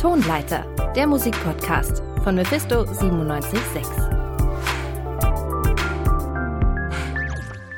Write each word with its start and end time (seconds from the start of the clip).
Tonleiter, 0.00 0.64
der 0.96 1.06
Musikpodcast 1.06 2.02
von 2.24 2.34
Mephisto 2.34 2.84
976. 2.84 3.84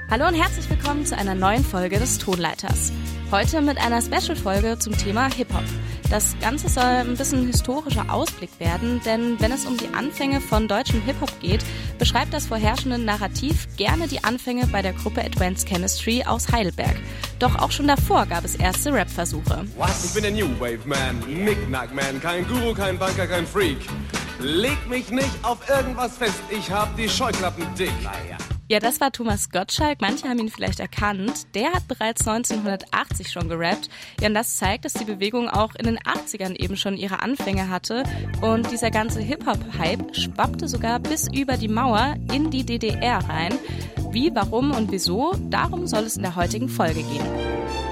Hallo 0.09 0.29
und 0.29 0.35
herzlich 0.35 0.71
willkommen 0.71 1.05
zu 1.05 1.19
einer 1.19 1.35
neuen 1.35 1.65
Folge 1.65 1.99
des 1.99 2.19
Tonleiters. 2.19 2.93
Heute 3.33 3.61
mit 3.61 3.77
einer 3.85 4.01
Special-Folge 4.01 4.79
zum 4.79 4.97
Thema 4.97 5.35
Hip-Hop. 5.35 5.65
Das 6.13 6.37
Ganze 6.43 6.69
soll 6.69 6.85
ein 6.85 7.17
bisschen 7.17 7.47
historischer 7.47 8.13
Ausblick 8.13 8.51
werden, 8.61 9.01
denn 9.07 9.41
wenn 9.41 9.51
es 9.51 9.65
um 9.65 9.79
die 9.79 9.89
Anfänge 9.95 10.43
von 10.43 10.69
deutschem 10.69 11.01
Hip-Hop 11.07 11.41
geht, 11.41 11.65
beschreibt 11.99 12.35
das 12.35 12.49
vorherrschende 12.49 12.99
Narrativ 12.99 13.67
gerne 13.79 14.07
die 14.09 14.23
Anfänge 14.23 14.67
bei 14.67 14.83
der 14.83 14.93
Gruppe 14.93 15.25
Advanced 15.25 15.67
Chemistry 15.67 16.23
aus 16.27 16.53
Heidelberg. 16.53 16.97
Doch 17.39 17.59
auch 17.59 17.71
schon 17.71 17.89
davor 17.89 18.27
gab 18.27 18.45
es 18.45 18.57
erste 18.57 18.93
Rap-Versuche. 18.93 19.65
Was? 19.79 20.05
Ich 20.05 20.13
bin 20.13 20.25
der 20.25 20.33
New 20.33 20.61
Wave 20.61 20.85
Man, 20.85 21.19
Knick-Knack 21.23 21.95
Man, 21.95 22.21
kein 22.21 22.47
Guru, 22.47 22.75
kein 22.75 22.99
Banker, 22.99 23.27
kein 23.27 23.47
Freak. 23.47 23.79
Leg 24.39 24.87
mich 24.91 25.09
nicht 25.11 25.43
auf 25.43 25.67
irgendwas 25.67 26.19
fest, 26.19 26.43
ich 26.51 26.71
hab 26.71 26.95
die 26.95 27.09
Scheuklappen 27.09 27.65
dick. 27.75 27.91
Naja. 28.03 28.37
Ja, 28.73 28.81
das 28.81 29.03
war 29.03 29.13
Thomas 29.13 29.51
Gottschalk. 29.51 30.01
Manche 30.01 30.27
haben 30.27 30.39
ihn 30.39 30.49
vielleicht 30.49 30.81
erkannt. 30.81 31.55
Der 31.55 31.75
hat 31.75 31.87
bereits 31.89 32.27
1980 32.27 33.31
schon 33.31 33.51
gerappt. 33.51 33.91
Ja, 34.19 34.29
und 34.29 34.35
das 34.35 34.57
zeigt, 34.57 34.87
dass 34.87 34.95
die 34.95 35.05
Bewegung 35.05 35.51
auch 35.51 35.75
in 35.75 35.85
den 35.85 35.99
80ern 35.99 36.57
eben 36.57 36.79
schon 36.79 36.97
ihre 36.97 37.21
Anfänge 37.21 37.69
hatte. 37.69 38.03
Und 38.41 38.73
dieser 38.73 38.91
ganze 38.91 39.21
Hip-Hop-Hype 39.21 40.17
schwappte 40.17 40.69
sogar 40.69 41.01
bis 41.01 41.29
über 41.31 41.59
die 41.59 41.69
Mauer 41.69 42.17
in 42.33 42.51
die 42.51 42.65
DDR 42.65 43.19
rein. 43.19 43.53
Wie, 44.11 44.35
warum 44.35 44.71
und 44.71 44.91
wieso, 44.91 45.35
darum 45.51 45.87
soll 45.87 46.05
es 46.05 46.17
in 46.17 46.23
der 46.23 46.37
heutigen 46.37 46.71
Folge 46.71 47.03
gehen. 47.03 47.92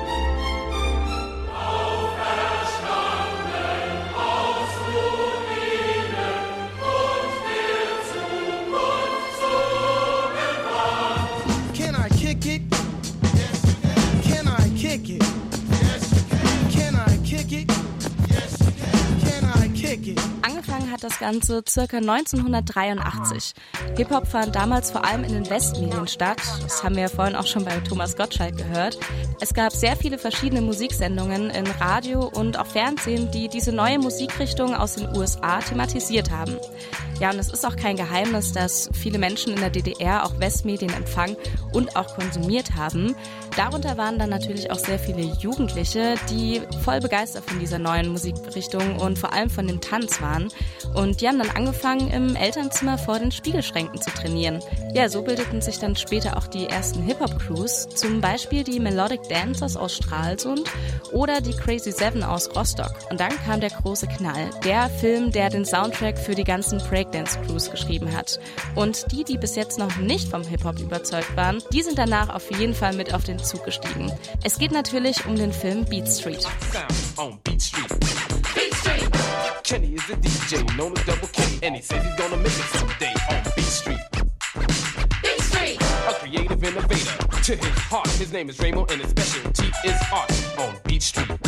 Hat 21.03 21.11
das 21.11 21.19
Ganze 21.19 21.63
circa 21.69 21.99
1983. 21.99 23.55
Hip-Hop 23.97 24.27
fand 24.27 24.55
damals 24.55 24.91
vor 24.91 25.05
allem 25.05 25.25
in 25.25 25.33
den 25.33 25.49
Westmedien 25.49 26.07
statt. 26.09 26.41
Das 26.63 26.85
haben 26.85 26.95
wir 26.95 27.03
ja 27.03 27.09
vorhin 27.09 27.37
auch 27.37 27.47
schon 27.47 27.65
bei 27.65 27.79
Thomas 27.81 28.17
Gottschalk 28.17 28.57
gehört. 28.57 28.99
Es 29.41 29.55
gab 29.55 29.73
sehr 29.73 29.97
viele 29.97 30.19
verschiedene 30.19 30.61
Musiksendungen 30.61 31.51
in 31.51 31.67
Radio 31.67 32.29
und 32.29 32.59
auch 32.59 32.67
Fernsehen, 32.67 33.31
die 33.31 33.49
diese 33.49 33.73
neue 33.73 33.99
Musikrichtung 33.99 34.75
aus 34.75 34.97
den 34.97 35.17
USA 35.17 35.61
thematisiert 35.61 36.31
haben. 36.31 36.57
Ja, 37.21 37.31
und 37.31 37.39
es 37.39 37.51
ist 37.51 37.67
auch 37.67 37.77
kein 37.77 37.97
Geheimnis, 37.97 38.53
dass 38.53 38.89
viele 38.95 39.19
Menschen 39.19 39.53
in 39.53 39.61
der 39.61 39.69
DDR 39.69 40.25
auch 40.25 40.41
Westmedien 40.41 40.93
empfangen 40.95 41.37
und 41.73 41.95
auch 41.95 42.17
konsumiert 42.17 42.75
haben. 42.77 43.15
Darunter 43.57 43.99
waren 43.99 44.19
dann 44.19 44.31
natürlich 44.31 44.71
auch 44.71 44.79
sehr 44.79 44.99
viele 44.99 45.23
Jugendliche, 45.39 46.15
die 46.31 46.63
voll 46.83 47.01
begeistert 47.01 47.45
von 47.45 47.59
dieser 47.59 47.79
neuen 47.79 48.09
Musikrichtung 48.09 48.97
und 48.99 49.19
vor 49.19 49.35
allem 49.35 49.51
von 49.51 49.67
dem 49.67 49.83
Tanz 49.83 50.23
waren. 50.23 50.49
Und 50.95 51.21
die 51.21 51.29
haben 51.29 51.39
dann 51.39 51.51
angefangen, 51.51 52.11
im 52.11 52.37
Elternzimmer 52.37 52.97
vor 52.97 53.19
den 53.19 53.33
Spiegelschränken 53.33 54.01
zu 54.01 54.11
trainieren. 54.11 54.61
Ja, 54.95 55.11
so 55.11 55.23
bildeten 55.23 55.61
sich 55.61 55.79
dann 55.79 55.97
später 55.97 56.39
auch 56.39 56.47
die 56.47 56.67
ersten 56.67 57.03
Hip-Hop-Crews, 57.03 57.89
zum 57.91 58.23
Beispiel 58.23 58.65
die 58.65 58.81
Melodic 58.81 59.29
Dancers 59.29 59.77
aus 59.77 59.95
Stralsund 59.95 60.71
oder 61.13 61.43
die 61.43 61.53
Crazy 61.53 61.93
Seven 61.93 62.23
aus 62.23 62.49
Rostock. 62.57 62.95
Und 63.11 63.21
dann 63.21 63.33
kam 63.45 63.61
der 63.61 63.71
große 63.71 64.07
Knall, 64.07 64.51
der 64.65 64.89
Film, 64.89 65.33
der 65.33 65.51
den 65.51 65.67
Soundtrack 65.67 66.19
für 66.19 66.35
die 66.35 66.45
ganzen 66.45 66.81
Breakdance-Crews 67.11 67.71
geschrieben 67.71 68.13
hat. 68.17 68.39
Und 68.75 69.11
die, 69.13 69.25
die 69.25 69.39
bis 69.39 69.57
jetzt 69.57 69.79
noch 69.79 69.97
nicht 69.97 70.29
vom 70.29 70.43
Hip-Hop 70.43 70.79
überzeugt 70.79 71.37
waren, 71.37 71.63
die 71.73 71.83
sind 71.83 71.99
danach 71.99 72.29
auf 72.29 72.51
jeden 72.51 72.75
Fall 72.75 72.95
mit 72.95 73.13
auf 73.15 73.25
den 73.25 73.39
Zug 73.39 73.65
gestiegen. 73.65 74.13
Es 74.45 74.59
geht 74.59 74.73
natürlich 74.73 75.27
um 75.27 75.37
den 75.37 75.53
Film 75.53 75.85
Beat 75.85 76.09
Street. 76.09 76.47
Kenny 79.63 79.95
is 79.95 80.11
a 80.11 80.17
DJ 80.17 80.65
known 80.75 80.93
as 80.97 81.05
Double 81.05 81.29
K, 81.33 81.43
and 81.65 81.77
he 81.77 81.83
says 81.83 82.03
he's 82.03 82.17
gonna 82.17 82.37
make 82.37 82.47
it 82.47 82.79
someday 82.79 83.15
on 83.31 83.43
Beat 83.55 83.65
Street. 83.67 84.01
Beat 85.23 85.41
Street! 85.41 85.79
A 86.09 86.15
creative 86.15 86.65
innovator. 86.65 87.43
To 87.45 87.55
his 87.55 87.79
heart, 87.89 88.09
his 88.19 88.33
name 88.33 88.49
is 88.49 88.59
Raymond, 88.59 88.91
and 88.91 89.01
his 89.01 89.11
specialty 89.11 89.71
is 89.85 89.97
art 90.13 90.33
on 90.59 90.77
Beat 90.85 91.03
Street. 91.03 91.40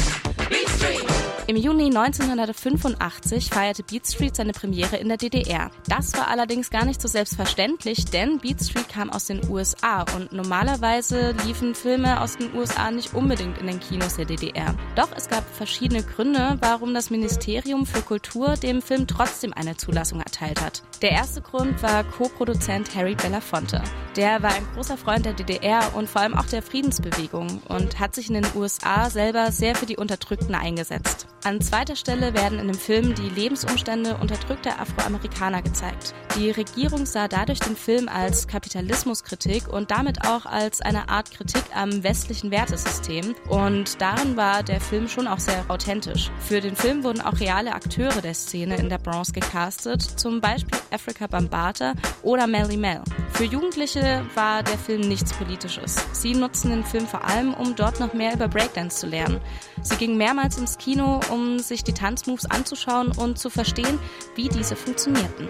Im 1.48 1.56
Juni 1.56 1.86
1985 1.86 3.50
feierte 3.50 3.82
Beat 3.82 4.06
Street 4.06 4.36
seine 4.36 4.52
Premiere 4.52 4.96
in 4.96 5.08
der 5.08 5.16
DDR. 5.16 5.70
Das 5.88 6.14
war 6.14 6.28
allerdings 6.28 6.70
gar 6.70 6.84
nicht 6.84 7.02
so 7.02 7.08
selbstverständlich, 7.08 8.04
denn 8.06 8.38
Beat 8.38 8.62
Street 8.62 8.88
kam 8.88 9.10
aus 9.10 9.26
den 9.26 9.50
USA 9.50 10.06
und 10.16 10.32
normalerweise 10.32 11.34
liefen 11.44 11.74
Filme 11.74 12.20
aus 12.20 12.38
den 12.38 12.54
USA 12.54 12.92
nicht 12.92 13.12
unbedingt 13.12 13.58
in 13.58 13.66
den 13.66 13.80
Kinos 13.80 14.16
der 14.16 14.24
DDR. 14.24 14.74
Doch 14.94 15.08
es 15.16 15.28
gab 15.28 15.44
verschiedene 15.54 16.04
Gründe, 16.04 16.58
warum 16.60 16.94
das 16.94 17.10
Ministerium 17.10 17.86
für 17.86 18.02
Kultur 18.02 18.54
dem 18.54 18.80
Film 18.80 19.08
trotzdem 19.08 19.52
eine 19.52 19.76
Zulassung 19.76 20.20
erteilt 20.20 20.60
hat. 20.62 20.82
Der 21.02 21.10
erste 21.10 21.42
Grund 21.42 21.82
war 21.82 22.04
Co-Produzent 22.04 22.94
Harry 22.94 23.16
Belafonte. 23.16 23.82
Der 24.14 24.42
war 24.42 24.54
ein 24.54 24.66
großer 24.74 24.96
Freund 24.96 25.26
der 25.26 25.32
DDR 25.32 25.94
und 25.94 26.08
vor 26.08 26.20
allem 26.20 26.34
auch 26.34 26.46
der 26.46 26.62
Friedensbewegung 26.62 27.62
und 27.68 27.98
hat 27.98 28.14
sich 28.14 28.28
in 28.28 28.34
den 28.34 28.46
USA 28.54 29.10
selber 29.10 29.50
sehr 29.50 29.74
für 29.74 29.86
die 29.86 29.98
Unterdrückten 30.42 30.54
eingesetzt. 30.54 31.26
An 31.44 31.60
zweiter 31.60 31.96
Stelle 31.96 32.34
werden 32.34 32.58
in 32.58 32.68
dem 32.68 32.78
Film 32.78 33.14
die 33.14 33.28
Lebensumstände 33.28 34.16
unterdrückter 34.16 34.80
Afroamerikaner 34.80 35.62
gezeigt. 35.62 36.14
Die 36.36 36.50
Regierung 36.50 37.04
sah 37.04 37.26
dadurch 37.26 37.58
den 37.58 37.76
Film 37.76 38.08
als 38.08 38.46
Kapitalismuskritik 38.46 39.68
und 39.68 39.90
damit 39.90 40.24
auch 40.24 40.46
als 40.46 40.80
eine 40.80 41.08
Art 41.08 41.32
Kritik 41.32 41.64
am 41.74 42.04
westlichen 42.04 42.50
Wertesystem. 42.50 43.34
Und 43.48 44.00
darin 44.00 44.36
war 44.36 44.62
der 44.62 44.80
Film 44.80 45.08
schon 45.08 45.26
auch 45.26 45.40
sehr 45.40 45.64
authentisch. 45.68 46.30
Für 46.38 46.60
den 46.60 46.76
Film 46.76 47.02
wurden 47.02 47.20
auch 47.20 47.40
reale 47.40 47.74
Akteure 47.74 48.22
der 48.22 48.34
Szene 48.34 48.76
in 48.76 48.88
der 48.88 48.98
Bronx 48.98 49.32
gecastet, 49.32 50.00
zum 50.02 50.40
Beispiel 50.40 50.78
Africa 50.92 51.26
Bambata 51.26 51.94
oder 52.22 52.46
Melly 52.46 52.76
Mel. 52.76 53.02
Für 53.32 53.44
Jugendliche 53.44 54.24
war 54.34 54.62
der 54.62 54.78
Film 54.78 55.00
nichts 55.00 55.32
Politisches. 55.32 56.06
Sie 56.12 56.34
nutzten 56.34 56.70
den 56.70 56.84
Film 56.84 57.06
vor 57.06 57.24
allem, 57.24 57.54
um 57.54 57.74
dort 57.74 57.98
noch 57.98 58.12
mehr 58.12 58.34
über 58.34 58.46
Breakdance 58.46 58.98
zu 58.98 59.06
lernen. 59.06 59.40
Sie 59.82 59.96
gingen 59.96 60.16
mehrmals 60.16 60.58
ins 60.58 60.78
Kino, 60.78 61.20
um 61.30 61.58
sich 61.58 61.82
die 61.82 61.94
Tanzmoves 61.94 62.48
anzuschauen 62.50 63.10
und 63.10 63.38
zu 63.38 63.50
verstehen, 63.50 63.98
wie 64.36 64.48
diese 64.48 64.76
funktionierten. 64.76 65.48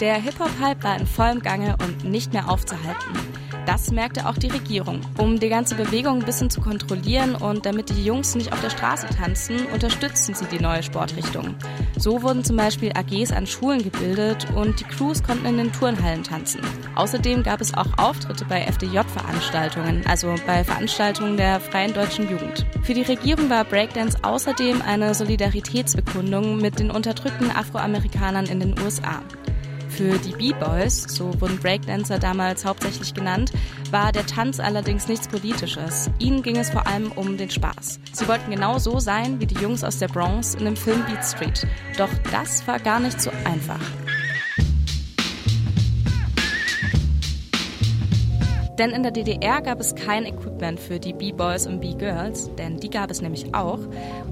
Der 0.00 0.14
Hip-Hop-Hype 0.14 0.82
war 0.84 0.98
in 0.98 1.06
vollem 1.06 1.40
Gange 1.40 1.76
und 1.82 2.04
nicht 2.04 2.32
mehr 2.32 2.48
aufzuhalten. 2.48 3.33
Das 3.66 3.90
merkte 3.90 4.28
auch 4.28 4.36
die 4.36 4.48
Regierung. 4.48 5.00
Um 5.16 5.40
die 5.40 5.48
ganze 5.48 5.74
Bewegung 5.74 6.18
ein 6.18 6.24
bisschen 6.24 6.50
zu 6.50 6.60
kontrollieren 6.60 7.34
und 7.34 7.64
damit 7.64 7.88
die 7.88 8.04
Jungs 8.04 8.34
nicht 8.34 8.52
auf 8.52 8.60
der 8.60 8.70
Straße 8.70 9.06
tanzen, 9.06 9.66
unterstützten 9.72 10.34
sie 10.34 10.44
die 10.46 10.60
neue 10.60 10.82
Sportrichtung. 10.82 11.54
So 11.96 12.22
wurden 12.22 12.44
zum 12.44 12.56
Beispiel 12.56 12.92
AGs 12.94 13.32
an 13.32 13.46
Schulen 13.46 13.82
gebildet 13.82 14.46
und 14.54 14.80
die 14.80 14.84
Crews 14.84 15.22
konnten 15.22 15.46
in 15.46 15.56
den 15.56 15.72
Turnhallen 15.72 16.22
tanzen. 16.22 16.60
Außerdem 16.94 17.42
gab 17.42 17.60
es 17.60 17.72
auch 17.72 17.88
Auftritte 17.96 18.44
bei 18.44 18.60
FDJ-Veranstaltungen, 18.60 20.04
also 20.06 20.34
bei 20.46 20.62
Veranstaltungen 20.62 21.36
der 21.36 21.58
Freien 21.60 21.94
Deutschen 21.94 22.28
Jugend. 22.30 22.66
Für 22.82 22.94
die 22.94 23.02
Regierung 23.02 23.48
war 23.48 23.64
Breakdance 23.64 24.18
außerdem 24.22 24.82
eine 24.82 25.14
Solidaritätsbekundung 25.14 26.58
mit 26.58 26.78
den 26.78 26.90
unterdrückten 26.90 27.50
Afroamerikanern 27.50 28.46
in 28.46 28.60
den 28.60 28.78
USA. 28.80 29.22
Für 29.96 30.18
die 30.18 30.32
B-Boys, 30.32 31.04
so 31.04 31.40
wurden 31.40 31.56
Breakdancer 31.58 32.18
damals 32.18 32.64
hauptsächlich 32.64 33.14
genannt, 33.14 33.52
war 33.92 34.10
der 34.10 34.26
Tanz 34.26 34.58
allerdings 34.58 35.06
nichts 35.06 35.28
Politisches. 35.28 36.10
Ihnen 36.18 36.42
ging 36.42 36.56
es 36.56 36.70
vor 36.70 36.88
allem 36.88 37.12
um 37.12 37.36
den 37.36 37.48
Spaß. 37.48 38.00
Sie 38.12 38.26
wollten 38.26 38.50
genau 38.50 38.78
so 38.78 38.98
sein 38.98 39.38
wie 39.38 39.46
die 39.46 39.54
Jungs 39.62 39.84
aus 39.84 39.98
der 39.98 40.08
Bronx 40.08 40.56
in 40.56 40.64
dem 40.64 40.76
Film 40.76 41.04
Beat 41.06 41.24
Street. 41.24 41.64
Doch 41.96 42.10
das 42.32 42.66
war 42.66 42.80
gar 42.80 42.98
nicht 42.98 43.20
so 43.20 43.30
einfach. 43.44 43.78
Denn 48.78 48.90
in 48.90 49.04
der 49.04 49.12
DDR 49.12 49.62
gab 49.62 49.78
es 49.78 49.94
kein 49.94 50.26
Equipment 50.26 50.80
für 50.80 50.98
die 50.98 51.12
B-Boys 51.12 51.68
und 51.68 51.78
B-Girls, 51.78 52.50
denn 52.56 52.78
die 52.78 52.90
gab 52.90 53.08
es 53.08 53.22
nämlich 53.22 53.54
auch. 53.54 53.78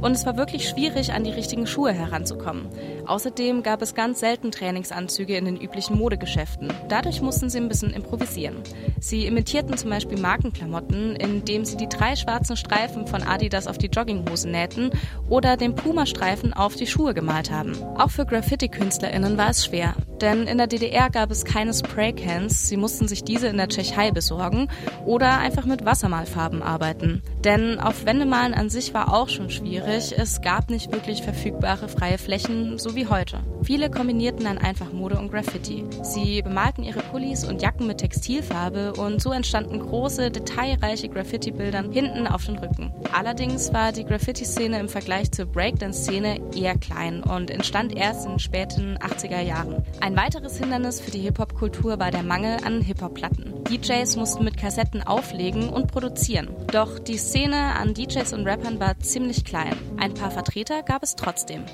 Und 0.01 0.13
es 0.13 0.27
war 0.27 0.37
wirklich 0.37 0.69
schwierig, 0.69 1.13
an 1.13 1.23
die 1.23 1.31
richtigen 1.31 1.69
Schuhe 1.69 1.93
heranzukommen. 1.93 2.67
Außerdem 3.07 3.63
gab 3.63 3.83
es 3.83 3.95
ganz 3.95 4.21
selten 4.21 4.51
Trainingsanzüge 4.51 5.37
in 5.37 5.45
den 5.45 5.61
üblichen 5.61 5.99
Modegeschäften. 5.99 6.73
Dadurch 6.89 7.21
mussten 7.21 7.51
sie 7.51 7.59
ein 7.59 7.69
bisschen 7.69 7.93
improvisieren. 7.93 8.57
Sie 9.01 9.27
imitierten 9.27 9.77
zum 9.77 9.91
Beispiel 9.91 10.19
Markenklamotten, 10.19 11.17
indem 11.17 11.65
sie 11.65 11.77
die 11.77 11.89
drei 11.89 12.17
schwarzen 12.17 12.57
Streifen 12.57 13.07
von 13.07 13.23
Adidas 13.23 13.67
auf 13.67 13.79
die 13.79 13.89
Jogginghosen 13.89 14.53
nähten 14.53 14.91
oder 15.29 15.57
den 15.57 15.75
Puma-Streifen 15.75 16.53
auf 16.53 16.77
die 16.77 16.87
Schuhe 16.87 17.15
gemalt 17.15 17.51
haben. 17.51 17.75
Auch 17.97 18.11
für 18.11 18.27
Graffiti-KünstlerInnen 18.27 19.37
war 19.37 19.51
es 19.51 19.65
schwer 19.65 19.95
denn 20.23 20.47
in 20.47 20.57
der 20.57 20.69
DDR 20.69 21.11
gab 21.11 21.33
es 21.33 21.45
keine 21.45 21.75
Spraycans, 21.75 22.69
sie 22.69 22.77
mussten 22.77 23.09
sich 23.09 23.25
diese 23.25 23.49
in 23.49 23.57
der 23.57 23.69
Tschechei 23.69 24.13
besorgen 24.13 24.69
oder 25.05 25.39
einfach 25.39 25.67
mit 25.67 25.85
Wassermalfarben 25.85 26.63
arbeiten. 26.63 27.23
Denn 27.45 27.81
auf 27.81 28.07
Wendemalen 28.07 28.55
an 28.55 28.71
sich 28.71 28.95
war 28.95 29.13
auch 29.13 29.29
schon 29.29 29.51
schwierig, 29.51 30.15
es 30.17 30.41
gab 30.41 30.71
nicht 30.71 30.93
wirklich 30.93 31.23
verfügbare 31.23 31.89
freie 31.89 32.19
Flächen, 32.19 32.79
so 32.79 32.95
wie 33.03 33.09
heute. 33.09 33.41
Viele 33.65 33.91
kombinierten 33.91 34.45
dann 34.45 34.59
einfach 34.59 34.93
Mode 34.93 35.19
und 35.19 35.31
Graffiti. 35.31 35.85
Sie 36.03 36.43
bemalten 36.43 36.85
ihre 36.85 37.01
Pullis 37.01 37.45
und 37.45 37.61
Jacken 37.61 37.87
mit 37.87 37.99
Textilfarbe 37.99 38.93
und 38.95 39.21
so 39.21 39.33
entstanden 39.33 39.81
große, 39.81 40.31
detailreiche 40.31 41.09
Graffiti-Bilder 41.09 41.83
hinten 41.91 42.27
auf 42.27 42.47
den 42.47 42.59
Rücken. 42.59 42.93
Allerdings 43.13 43.73
war 43.73 43.93
die 43.93 44.05
Graffiti-Szene 44.05 44.79
im 44.79 44.89
Vergleich 44.89 45.33
zur 45.33 45.47
Breakdance-Szene 45.47 46.41
eher 46.55 46.77
klein 46.79 47.23
und 47.23 47.51
entstand 47.51 47.97
erst 47.97 48.25
in 48.27 48.33
den 48.33 48.39
späten 48.39 48.99
80er 48.99 49.41
Jahren. 49.41 49.83
Ein 50.01 50.17
weiteres 50.17 50.59
Hindernis 50.59 51.01
für 51.01 51.11
die 51.11 51.21
Hip-Hop-Kultur 51.21 51.99
war 51.99 52.11
der 52.11 52.23
Mangel 52.23 52.59
an 52.65 52.83
Hip-Hop-Platten. 52.83 53.65
DJs 53.65 54.17
mussten 54.17 54.45
mit 54.45 54.57
Kassetten 54.57 55.03
auflegen 55.03 55.69
und 55.69 55.91
produzieren. 55.91 56.49
Doch 56.73 56.99
die 56.99 57.17
Szene 57.17 57.57
an 57.57 57.95
DJs 57.95 58.33
und 58.33 58.47
Rappern 58.47 58.79
war 58.79 58.99
ziemlich 59.01 59.45
klein. 59.45 59.77
Ein 59.99 60.15
paar 60.15 60.31
Vertreter 60.31 60.83
gab 60.83 61.03
es 61.03 61.17
trotzdem. 61.17 61.65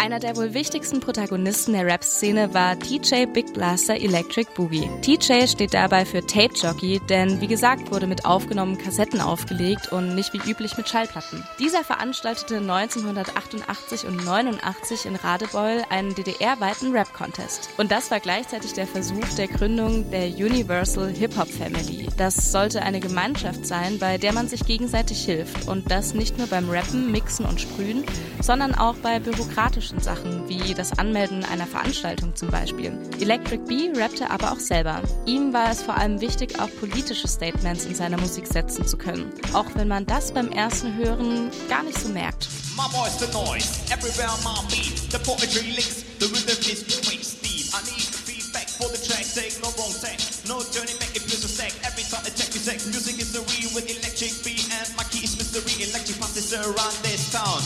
Einer 0.00 0.18
der 0.18 0.34
wohl 0.34 0.54
wichtigsten 0.54 1.00
Protagonisten 1.00 1.74
der 1.74 1.84
Rap-Szene 1.84 2.54
war 2.54 2.78
TJ 2.78 3.26
Big 3.26 3.52
Blaster 3.52 3.96
Electric 3.96 4.48
Boogie. 4.56 4.88
TJ 5.02 5.46
steht 5.46 5.74
dabei 5.74 6.06
für 6.06 6.26
Tape 6.26 6.54
Jockey, 6.54 7.02
denn 7.10 7.42
wie 7.42 7.46
gesagt 7.46 7.90
wurde 7.90 8.06
mit 8.06 8.24
aufgenommenen 8.24 8.80
Kassetten 8.80 9.20
aufgelegt 9.20 9.92
und 9.92 10.14
nicht 10.14 10.32
wie 10.32 10.50
üblich 10.50 10.78
mit 10.78 10.88
Schallplatten. 10.88 11.44
Dieser 11.58 11.84
veranstaltete 11.84 12.56
1988 12.56 14.06
und 14.06 14.24
89 14.24 15.04
in 15.04 15.16
Radebeul 15.16 15.82
einen 15.90 16.14
DDR-weiten 16.14 16.92
Rap-Contest. 16.92 17.68
Und 17.76 17.92
das 17.92 18.10
war 18.10 18.20
gleichzeitig 18.20 18.72
der 18.72 18.86
Versuch 18.86 19.28
der 19.36 19.48
Gründung 19.48 20.10
der 20.10 20.28
Universal 20.28 21.10
Hip-Hop 21.10 21.50
Family. 21.50 22.08
Das 22.16 22.52
sollte 22.52 22.80
eine 22.80 23.00
Gemeinschaft 23.00 23.66
sein, 23.66 23.98
bei 23.98 24.16
der 24.16 24.32
man 24.32 24.48
sich 24.48 24.64
gegenseitig 24.64 25.22
hilft 25.26 25.68
und 25.68 25.90
das 25.90 26.14
nicht 26.14 26.38
nur 26.38 26.46
beim 26.46 26.70
Rappen, 26.70 27.12
Mixen 27.12 27.44
und 27.44 27.60
Sprühen, 27.60 28.02
sondern 28.40 28.74
auch 28.74 28.94
bei 28.94 29.20
bürokratischen 29.20 29.89
praktischen 29.90 30.00
Sachen, 30.00 30.48
wie 30.48 30.74
das 30.74 30.98
Anmelden 30.98 31.44
einer 31.44 31.66
Veranstaltung 31.66 32.34
zum 32.36 32.50
Beispiel. 32.50 32.92
Electric 33.20 33.62
B 33.66 33.90
rappte 33.94 34.30
aber 34.30 34.52
auch 34.52 34.58
selber. 34.58 35.02
Ihm 35.26 35.52
war 35.52 35.70
es 35.70 35.82
vor 35.82 35.96
allem 35.96 36.20
wichtig, 36.20 36.58
auch 36.60 36.68
politische 36.78 37.28
Statements 37.28 37.84
in 37.84 37.94
seiner 37.94 38.18
Musik 38.18 38.46
setzen 38.46 38.86
zu 38.86 38.96
können. 38.96 39.32
Auch 39.52 39.66
wenn 39.74 39.88
man 39.88 40.06
das 40.06 40.32
beim 40.32 40.50
ersten 40.52 40.96
Hören 40.96 41.50
gar 41.68 41.82
nicht 41.82 41.98
so 41.98 42.08
merkt. 42.08 42.48
My 42.76 42.86
voice, 42.92 43.18
the 43.18 43.26
noise, 43.32 43.80
everywhere 43.92 44.30
my 44.44 44.62
beat, 44.70 45.10
the 45.10 45.18
poetry 45.18 45.74
links, 45.74 46.04
the 46.18 46.26
rhythm 46.26 46.58
is 46.70 46.86
wasted. 46.86 47.74
I 47.74 47.82
need 47.90 48.02
feedback 48.02 48.68
for 48.70 48.88
the 48.88 48.98
track, 48.98 49.26
take 49.26 49.58
no 49.60 49.68
wrong 49.76 49.92
take, 50.00 50.22
no 50.48 50.62
turning 50.70 50.96
back 50.98 51.12
if 51.14 51.26
there's 51.26 51.44
a 51.44 51.50
stack. 51.50 51.74
Every 51.84 52.06
time 52.06 52.22
I 52.24 52.30
check 52.30 52.54
you 52.54 52.62
say, 52.62 52.78
music 52.88 53.18
is 53.18 53.32
the 53.34 53.42
real 53.52 53.70
with 53.74 53.90
electric 53.90 54.32
beat 54.46 54.64
and 54.70 54.86
my 54.96 55.04
key 55.10 55.26
is 55.26 55.34
mystery, 55.36 55.82
electric 55.90 56.18
passes 56.22 56.54
around 56.54 56.94
this 57.02 57.30
town. 57.34 57.60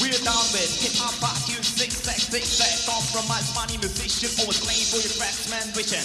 We're 0.00 0.16
down 0.26 0.42
with 0.54 0.70
hip 0.82 0.96
hop, 0.98 1.22
zigzag, 2.34 2.66
zigzag. 2.66 2.74
Compromise 2.90 3.54
money, 3.54 3.78
musician, 3.78 4.30
always 4.42 4.58
claim 4.58 4.82
for 4.90 4.98
your 4.98 5.14
craftsman 5.14 5.66
vision. 5.70 6.02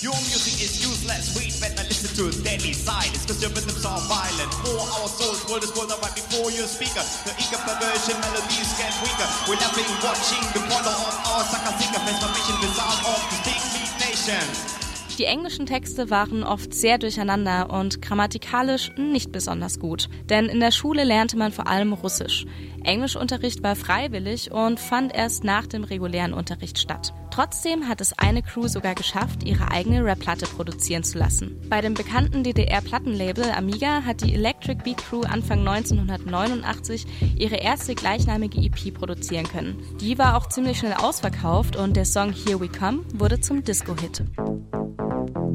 Your 0.00 0.16
music 0.28 0.56
is 0.60 0.80
useless, 0.80 1.36
wait, 1.36 1.52
better 1.60 1.84
listen 1.88 2.12
to 2.16 2.32
deadly 2.44 2.72
silence, 2.72 3.24
cause 3.24 3.40
your 3.40 3.52
rhythms 3.52 3.84
are 3.84 4.00
violent. 4.08 4.52
For 4.64 4.76
our 4.76 5.08
souls, 5.08 5.44
world 5.48 5.64
is 5.64 5.72
world 5.76 5.92
right 6.00 6.14
before 6.16 6.48
your 6.52 6.68
speaker. 6.68 7.04
The 7.28 7.32
eager 7.36 7.60
perversion, 7.60 8.16
melodies 8.20 8.72
get 8.80 8.92
weaker. 9.04 9.28
We're 9.48 9.60
laughing, 9.60 9.88
watching 10.04 10.44
the 10.56 10.62
model 10.68 10.96
of 10.96 11.14
our 11.32 11.44
sucker 11.44 11.74
singer 11.80 12.00
transformation, 12.00 12.56
result 12.64 13.00
of 13.08 13.20
the 13.32 13.38
big 13.44 13.60
nation. 14.00 14.85
Die 15.18 15.24
englischen 15.24 15.64
Texte 15.64 16.10
waren 16.10 16.44
oft 16.44 16.74
sehr 16.74 16.98
durcheinander 16.98 17.70
und 17.70 18.02
grammatikalisch 18.02 18.92
nicht 18.98 19.32
besonders 19.32 19.78
gut, 19.78 20.10
denn 20.28 20.46
in 20.46 20.60
der 20.60 20.72
Schule 20.72 21.04
lernte 21.04 21.38
man 21.38 21.52
vor 21.52 21.68
allem 21.68 21.94
Russisch. 21.94 22.44
Englischunterricht 22.84 23.62
war 23.62 23.76
freiwillig 23.76 24.52
und 24.52 24.78
fand 24.78 25.14
erst 25.14 25.42
nach 25.42 25.66
dem 25.66 25.84
regulären 25.84 26.34
Unterricht 26.34 26.78
statt. 26.78 27.14
Trotzdem 27.30 27.88
hat 27.88 28.02
es 28.02 28.18
eine 28.18 28.42
Crew 28.42 28.68
sogar 28.68 28.94
geschafft, 28.94 29.42
ihre 29.42 29.70
eigene 29.70 30.04
Rap-Platte 30.04 30.46
produzieren 30.46 31.02
zu 31.02 31.18
lassen. 31.18 31.60
Bei 31.68 31.80
dem 31.80 31.94
bekannten 31.94 32.44
DDR-Plattenlabel 32.44 33.50
Amiga 33.52 34.02
hat 34.04 34.22
die 34.22 34.34
Electric 34.34 34.82
Beat 34.84 34.98
Crew 34.98 35.22
Anfang 35.22 35.66
1989 35.66 37.06
ihre 37.38 37.56
erste 37.56 37.94
gleichnamige 37.94 38.60
EP 38.60 38.92
produzieren 38.92 39.48
können. 39.48 39.82
Die 40.00 40.18
war 40.18 40.36
auch 40.36 40.48
ziemlich 40.48 40.78
schnell 40.78 40.94
ausverkauft 40.94 41.76
und 41.76 41.96
der 41.96 42.04
Song 42.04 42.32
Here 42.32 42.60
We 42.60 42.68
Come 42.68 43.00
wurde 43.14 43.40
zum 43.40 43.64
Disco-Hit. 43.64 44.22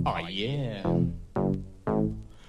Oh, 0.04 0.16
oh 0.18 0.28
yeah. 0.28 0.82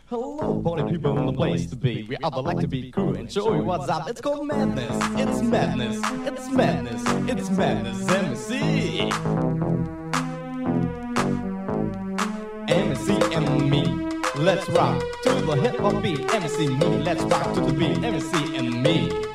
Hello, 0.07 0.63
party 0.63 0.91
people 0.91 1.19
in 1.19 1.27
the 1.27 1.33
place 1.33 1.67
to 1.67 1.77
be. 1.77 2.05
We 2.05 2.17
are 2.17 2.31
the 2.31 2.43
like 2.43 2.59
to 2.61 2.67
be 2.67 2.91
cool 2.93 3.15
and 3.15 3.31
show 3.31 3.55
you 3.55 3.63
what's 3.63 3.89
up. 3.91 4.09
It's 4.09 4.21
called 4.23 4.47
madness. 4.47 4.91
It's 5.21 5.43
madness. 5.43 6.01
It's 6.27 6.49
madness. 6.51 7.03
It's 7.31 7.51
madness. 7.51 8.11
MC. 8.11 9.11
MC 12.69 13.35
and 13.35 13.71
me. 13.71 13.85
Let's 14.37 14.69
rock 14.71 15.03
to 15.25 15.31
the 15.31 15.57
hip 15.57 15.79
hop 15.79 16.03
beat. 16.03 16.21
MC 16.33 16.69
me. 16.69 17.03
Let's 17.03 17.23
rock 17.25 17.55
to 17.55 17.61
the 17.61 17.73
beat. 17.73 18.03
MC 18.03 18.57
and 18.57 18.83
me. 18.83 19.32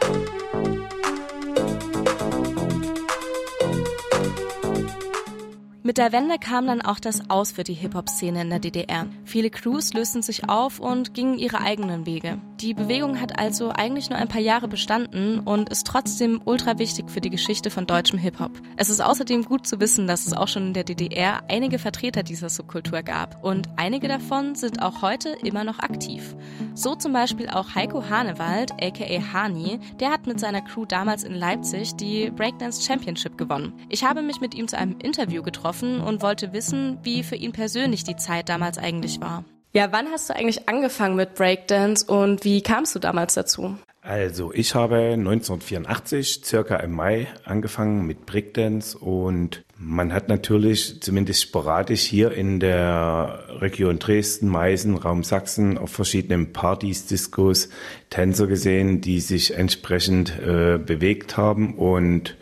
Mit 5.97 6.03
der 6.03 6.11
Wende 6.11 6.38
kam 6.38 6.67
dann 6.67 6.83
auch 6.83 6.99
das 6.99 7.27
Aus 7.31 7.53
für 7.53 7.63
die 7.63 7.73
Hip-Hop-Szene 7.73 8.44
in 8.44 8.51
der 8.51 8.59
DDR. 8.59 9.07
Viele 9.25 9.49
Crews 9.49 9.94
lösten 9.94 10.21
sich 10.21 10.47
auf 10.47 10.79
und 10.79 11.15
gingen 11.15 11.39
ihre 11.39 11.59
eigenen 11.59 12.05
Wege. 12.05 12.38
Die 12.59 12.74
Bewegung 12.74 13.21
hat 13.21 13.38
also 13.38 13.69
eigentlich 13.69 14.09
nur 14.09 14.18
ein 14.18 14.27
paar 14.27 14.42
Jahre 14.42 14.68
bestanden 14.68 15.42
und 15.42 15.69
ist 15.69 15.86
trotzdem 15.86 16.42
ultra 16.44 16.80
wichtig 16.80 17.12
für 17.12 17.21
die 17.21 17.30
Geschichte 17.30 17.69
von 17.69 17.86
deutschem 17.86 18.18
Hip-Hop. 18.18 18.51
Es 18.77 18.89
ist 18.89 19.00
außerdem 19.00 19.44
gut 19.44 19.68
zu 19.68 19.80
wissen, 19.80 20.07
dass 20.07 20.25
es 20.25 20.33
auch 20.33 20.48
schon 20.48 20.68
in 20.68 20.74
der 20.74 20.83
DDR 20.83 21.44
einige 21.50 21.77
Vertreter 21.77 22.24
dieser 22.24 22.50
Subkultur 22.50 23.04
gab 23.04 23.44
und 23.44 23.69
einige 23.75 24.07
davon 24.07 24.56
sind 24.56 24.81
auch 24.81 25.04
heute 25.04 25.38
immer 25.44 25.63
noch 25.63 25.77
aktiv. 25.77 26.36
So 26.74 26.95
zum 26.95 27.13
Beispiel 27.13 27.48
auch 27.48 27.75
Heiko 27.75 28.09
Hanewald, 28.09 28.71
aka 28.81 29.33
Hani, 29.33 29.80
der 30.00 30.09
hat 30.09 30.25
mit 30.25 30.39
seiner 30.39 30.62
Crew 30.62 30.86
damals 30.86 31.24
in 31.24 31.36
Leipzig 31.36 31.95
die 31.95 32.31
Breakdance 32.31 32.81
Championship 32.81 33.38
gewonnen. 33.38 33.74
Ich 33.88 34.04
habe 34.04 34.24
mich 34.24 34.42
mit 34.42 34.56
ihm 34.56 34.68
zu 34.68 34.80
einem 34.80 34.98
Interview 34.98 35.44
getroffen 35.44 36.01
und 36.01 36.24
wollte 36.24 36.54
wissen, 36.54 36.98
wie 37.04 37.21
für 37.21 37.36
ihn 37.36 37.51
persönlich 37.51 38.04
die 38.04 38.15
Zeit 38.15 38.50
damals 38.50 38.80
eigentlich 38.80 39.21
war. 39.21 39.45
Ja, 39.74 39.92
wann 39.92 40.07
hast 40.07 40.30
du 40.30 40.36
eigentlich 40.36 40.68
angefangen 40.69 41.16
mit 41.16 41.36
Breakdance 41.36 42.06
und 42.06 42.44
wie 42.44 42.62
kamst 42.62 42.95
du 42.95 43.00
damals 43.00 43.33
dazu? 43.36 43.78
Also 44.07 44.54
ich 44.54 44.74
habe 44.74 44.95
1984 45.16 46.40
circa 46.42 46.78
im 46.78 46.94
Mai 46.94 47.28
angefangen 47.44 48.07
mit 48.07 48.26
Breakdance 48.26 48.97
und 48.97 49.66
man 49.78 50.14
hat 50.14 50.30
natürlich 50.30 51.02
zumindest 51.02 51.42
sporadisch 51.42 52.04
hier 52.04 52.31
in 52.31 52.62
der 52.62 53.44
Region 53.59 54.00
Dresden, 54.00 54.47
Meißen, 54.47 54.95
Raum 54.95 55.26
Sachsen 55.26 55.78
auf 55.78 55.92
verschiedenen 55.92 56.54
Partys, 56.54 57.07
Discos 57.07 57.68
Tänzer 58.09 58.47
gesehen, 58.47 59.02
die 59.02 59.19
sich 59.19 59.56
entsprechend 59.56 60.40
äh, 60.40 60.78
bewegt 60.78 61.36
haben 61.36 61.76
und 61.76 62.38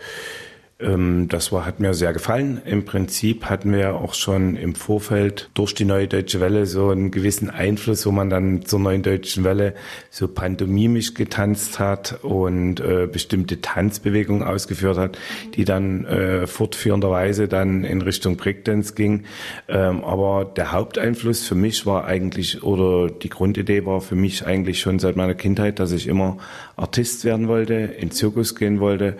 das 0.77 1.53
war, 1.53 1.65
hat 1.65 1.79
mir 1.79 1.93
sehr 1.93 2.11
gefallen. 2.11 2.61
Im 2.65 2.83
Prinzip 2.83 3.45
hatten 3.45 3.71
wir 3.71 3.95
auch 3.95 4.13
schon 4.13 4.57
im 4.57 4.75
Vorfeld 4.75 5.49
durch 5.53 5.73
die 5.73 5.85
Neue 5.85 6.09
Deutsche 6.09 6.41
Welle 6.41 6.65
so 6.65 6.89
einen 6.89 7.11
gewissen 7.11 7.49
Einfluss, 7.49 8.05
wo 8.05 8.11
man 8.11 8.29
dann 8.29 8.65
zur 8.65 8.79
Neuen 8.79 9.01
Deutschen 9.01 9.45
Welle 9.45 9.73
so 10.09 10.27
pantomimisch 10.27 11.13
getanzt 11.13 11.79
hat 11.79 12.19
und 12.23 12.81
äh, 12.81 13.07
bestimmte 13.09 13.61
Tanzbewegungen 13.61 14.43
ausgeführt 14.43 14.97
hat, 14.97 15.17
die 15.53 15.63
dann 15.63 16.03
äh, 16.03 16.45
fortführenderweise 16.45 17.47
dann 17.47 17.85
in 17.85 18.01
Richtung 18.01 18.35
Breakdance 18.35 18.95
ging. 18.95 19.23
Ähm, 19.69 20.03
aber 20.03 20.43
der 20.43 20.73
Haupteinfluss 20.73 21.47
für 21.47 21.55
mich 21.55 21.85
war 21.85 22.03
eigentlich, 22.03 22.63
oder 22.63 23.09
die 23.09 23.29
Grundidee 23.29 23.85
war 23.85 24.01
für 24.01 24.15
mich 24.15 24.45
eigentlich 24.45 24.81
schon 24.81 24.99
seit 24.99 25.15
meiner 25.15 25.35
Kindheit, 25.35 25.79
dass 25.79 25.93
ich 25.93 26.07
immer 26.07 26.35
Artist 26.75 27.23
werden 27.23 27.47
wollte, 27.47 27.75
in 27.75 28.11
Zirkus 28.11 28.55
gehen 28.55 28.81
wollte, 28.81 29.15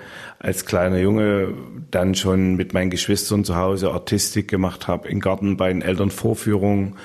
als 0.45 0.65
kleiner 0.65 0.99
Junge 0.99 1.55
dann 1.89 2.13
schon 2.13 2.55
mit 2.55 2.71
meinen 2.71 2.91
Geschwistern 2.91 3.43
zu 3.43 3.55
Hause 3.55 3.89
Artistik 3.91 4.47
gemacht 4.47 4.87
habe, 4.87 5.09
im 5.09 5.19
Garten 5.19 5.57
bei 5.57 5.69
den 5.69 5.81
Eltern 5.81 6.11
Vorführungen. 6.11 6.97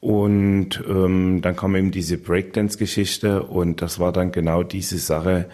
Und 0.00 0.82
ähm, 0.88 1.40
dann 1.40 1.54
kam 1.54 1.76
eben 1.76 1.92
diese 1.92 2.18
Breakdance-Geschichte 2.18 3.44
und 3.44 3.80
das 3.80 4.00
war 4.00 4.10
dann 4.10 4.32
genau 4.32 4.64
diese 4.64 4.98
Sache, 4.98 5.48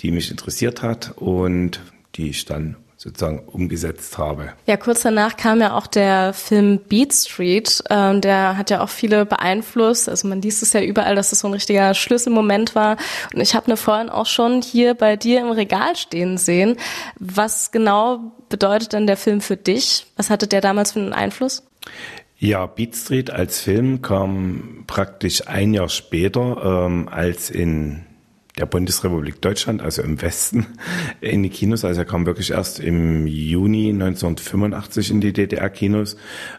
die 0.00 0.10
mich 0.10 0.28
interessiert 0.28 0.82
hat 0.82 1.12
und 1.16 1.80
die 2.16 2.30
ich 2.30 2.46
dann 2.46 2.74
sozusagen 2.96 3.40
umgesetzt 3.40 4.16
habe. 4.16 4.52
Ja, 4.66 4.76
kurz 4.76 5.02
danach 5.02 5.36
kam 5.36 5.60
ja 5.60 5.76
auch 5.76 5.86
der 5.86 6.32
Film 6.32 6.80
Beat 6.88 7.12
Street. 7.12 7.82
Ähm, 7.90 8.20
der 8.22 8.56
hat 8.56 8.70
ja 8.70 8.82
auch 8.82 8.88
viele 8.88 9.26
beeinflusst. 9.26 10.08
Also 10.08 10.26
man 10.28 10.40
liest 10.40 10.62
es 10.62 10.72
ja 10.72 10.80
überall, 10.80 11.14
dass 11.14 11.32
es 11.32 11.40
so 11.40 11.48
ein 11.48 11.52
richtiger 11.52 11.92
Schlüsselmoment 11.92 12.74
war. 12.74 12.96
Und 13.34 13.40
ich 13.40 13.54
habe 13.54 13.70
ne 13.70 13.76
vorhin 13.76 14.08
auch 14.08 14.26
schon 14.26 14.62
hier 14.62 14.94
bei 14.94 15.16
dir 15.16 15.40
im 15.40 15.50
Regal 15.50 15.94
stehen 15.96 16.38
sehen. 16.38 16.76
Was 17.18 17.70
genau 17.70 18.32
bedeutet 18.48 18.94
denn 18.94 19.06
der 19.06 19.18
Film 19.18 19.40
für 19.42 19.56
dich? 19.56 20.06
Was 20.16 20.30
hatte 20.30 20.46
der 20.46 20.62
damals 20.62 20.92
für 20.92 21.00
einen 21.00 21.12
Einfluss? 21.12 21.64
Ja, 22.38 22.66
Beat 22.66 22.96
Street 22.96 23.30
als 23.30 23.60
Film 23.60 24.02
kam 24.02 24.84
praktisch 24.86 25.48
ein 25.48 25.74
Jahr 25.74 25.88
später 25.88 26.86
ähm, 26.86 27.08
als 27.10 27.50
in 27.50 28.04
der 28.58 28.64
Bundesrepublik 28.64 29.42
Deutschland, 29.42 29.82
also 29.82 30.00
im 30.00 30.22
Westen, 30.22 30.66
in 31.20 31.42
die 31.42 31.50
Kinos. 31.50 31.84
Also 31.84 32.00
er 32.00 32.06
kam 32.06 32.24
wirklich 32.24 32.52
erst 32.52 32.80
im 32.80 33.26
Juni 33.26 33.90
1985 33.90 35.10
in 35.10 35.20
die 35.20 35.34
DDR-Kinos. 35.34 36.16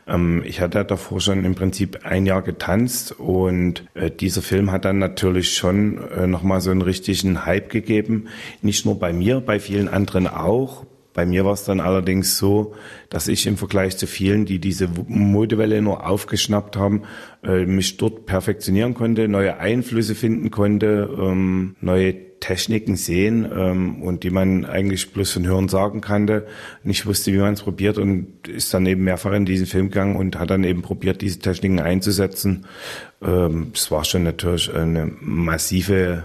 Ähm, 0.07 0.43
ich 0.45 0.61
hatte 0.61 0.85
davor 0.85 1.19
schon 1.21 1.43
im 1.43 1.55
Prinzip 1.55 2.05
ein 2.05 2.27
Jahr 2.27 2.43
getanzt 2.43 3.13
und 3.13 3.83
äh, 3.95 4.11
dieser 4.11 4.43
Film 4.43 4.71
hat 4.71 4.85
dann 4.85 4.99
natürlich 4.99 5.55
schon 5.55 5.97
äh, 6.09 6.27
nochmal 6.27 6.61
so 6.61 6.69
einen 6.69 6.83
richtigen 6.83 7.47
Hype 7.47 7.71
gegeben. 7.71 8.27
Nicht 8.61 8.85
nur 8.85 8.99
bei 8.99 9.11
mir, 9.11 9.39
bei 9.39 9.59
vielen 9.59 9.87
anderen 9.87 10.27
auch. 10.27 10.85
Bei 11.15 11.25
mir 11.25 11.45
war 11.45 11.53
es 11.53 11.63
dann 11.63 11.79
allerdings 11.79 12.37
so, 12.37 12.75
dass 13.09 13.27
ich 13.27 13.47
im 13.47 13.57
Vergleich 13.57 13.97
zu 13.97 14.07
vielen, 14.07 14.45
die 14.45 14.59
diese 14.59 14.89
Modewelle 15.07 15.81
nur 15.81 16.07
aufgeschnappt 16.07 16.75
haben, 16.75 17.03
äh, 17.43 17.65
mich 17.65 17.97
dort 17.97 18.25
perfektionieren 18.25 18.93
konnte, 18.93 19.27
neue 19.27 19.57
Einflüsse 19.59 20.15
finden 20.15 20.51
konnte, 20.51 21.09
ähm, 21.19 21.75
neue 21.81 22.27
Techniken 22.39 22.95
sehen 22.95 23.47
ähm, 23.51 24.01
und 24.01 24.23
die 24.23 24.29
man 24.29 24.65
eigentlich 24.65 25.11
bloß 25.11 25.31
von 25.31 25.47
Hören 25.47 25.69
sagen 25.69 26.01
kannte, 26.01 26.47
nicht 26.83 27.05
wusste, 27.05 27.33
wie 27.33 27.37
man 27.37 27.53
es 27.53 27.63
probiert 27.63 27.97
und 27.97 28.47
ist 28.47 28.73
dann 28.73 28.85
eben 28.85 29.03
mehrfach 29.03 29.33
in 29.33 29.45
diesen 29.45 29.65
Film 29.65 29.89
gegangen 29.89 30.15
und 30.15 30.37
hat 30.37 30.51
dann 30.51 30.63
eben 30.63 30.81
probiert, 30.81 31.21
diese 31.21 31.39
Techniken 31.39 31.79
einzusetzen. 31.79 32.65
Ähm, 33.21 33.71
es 33.73 33.89
war 33.89 34.05
schon 34.05 34.23
natürlich 34.23 34.73
eine 34.73 35.11
massive 35.19 36.23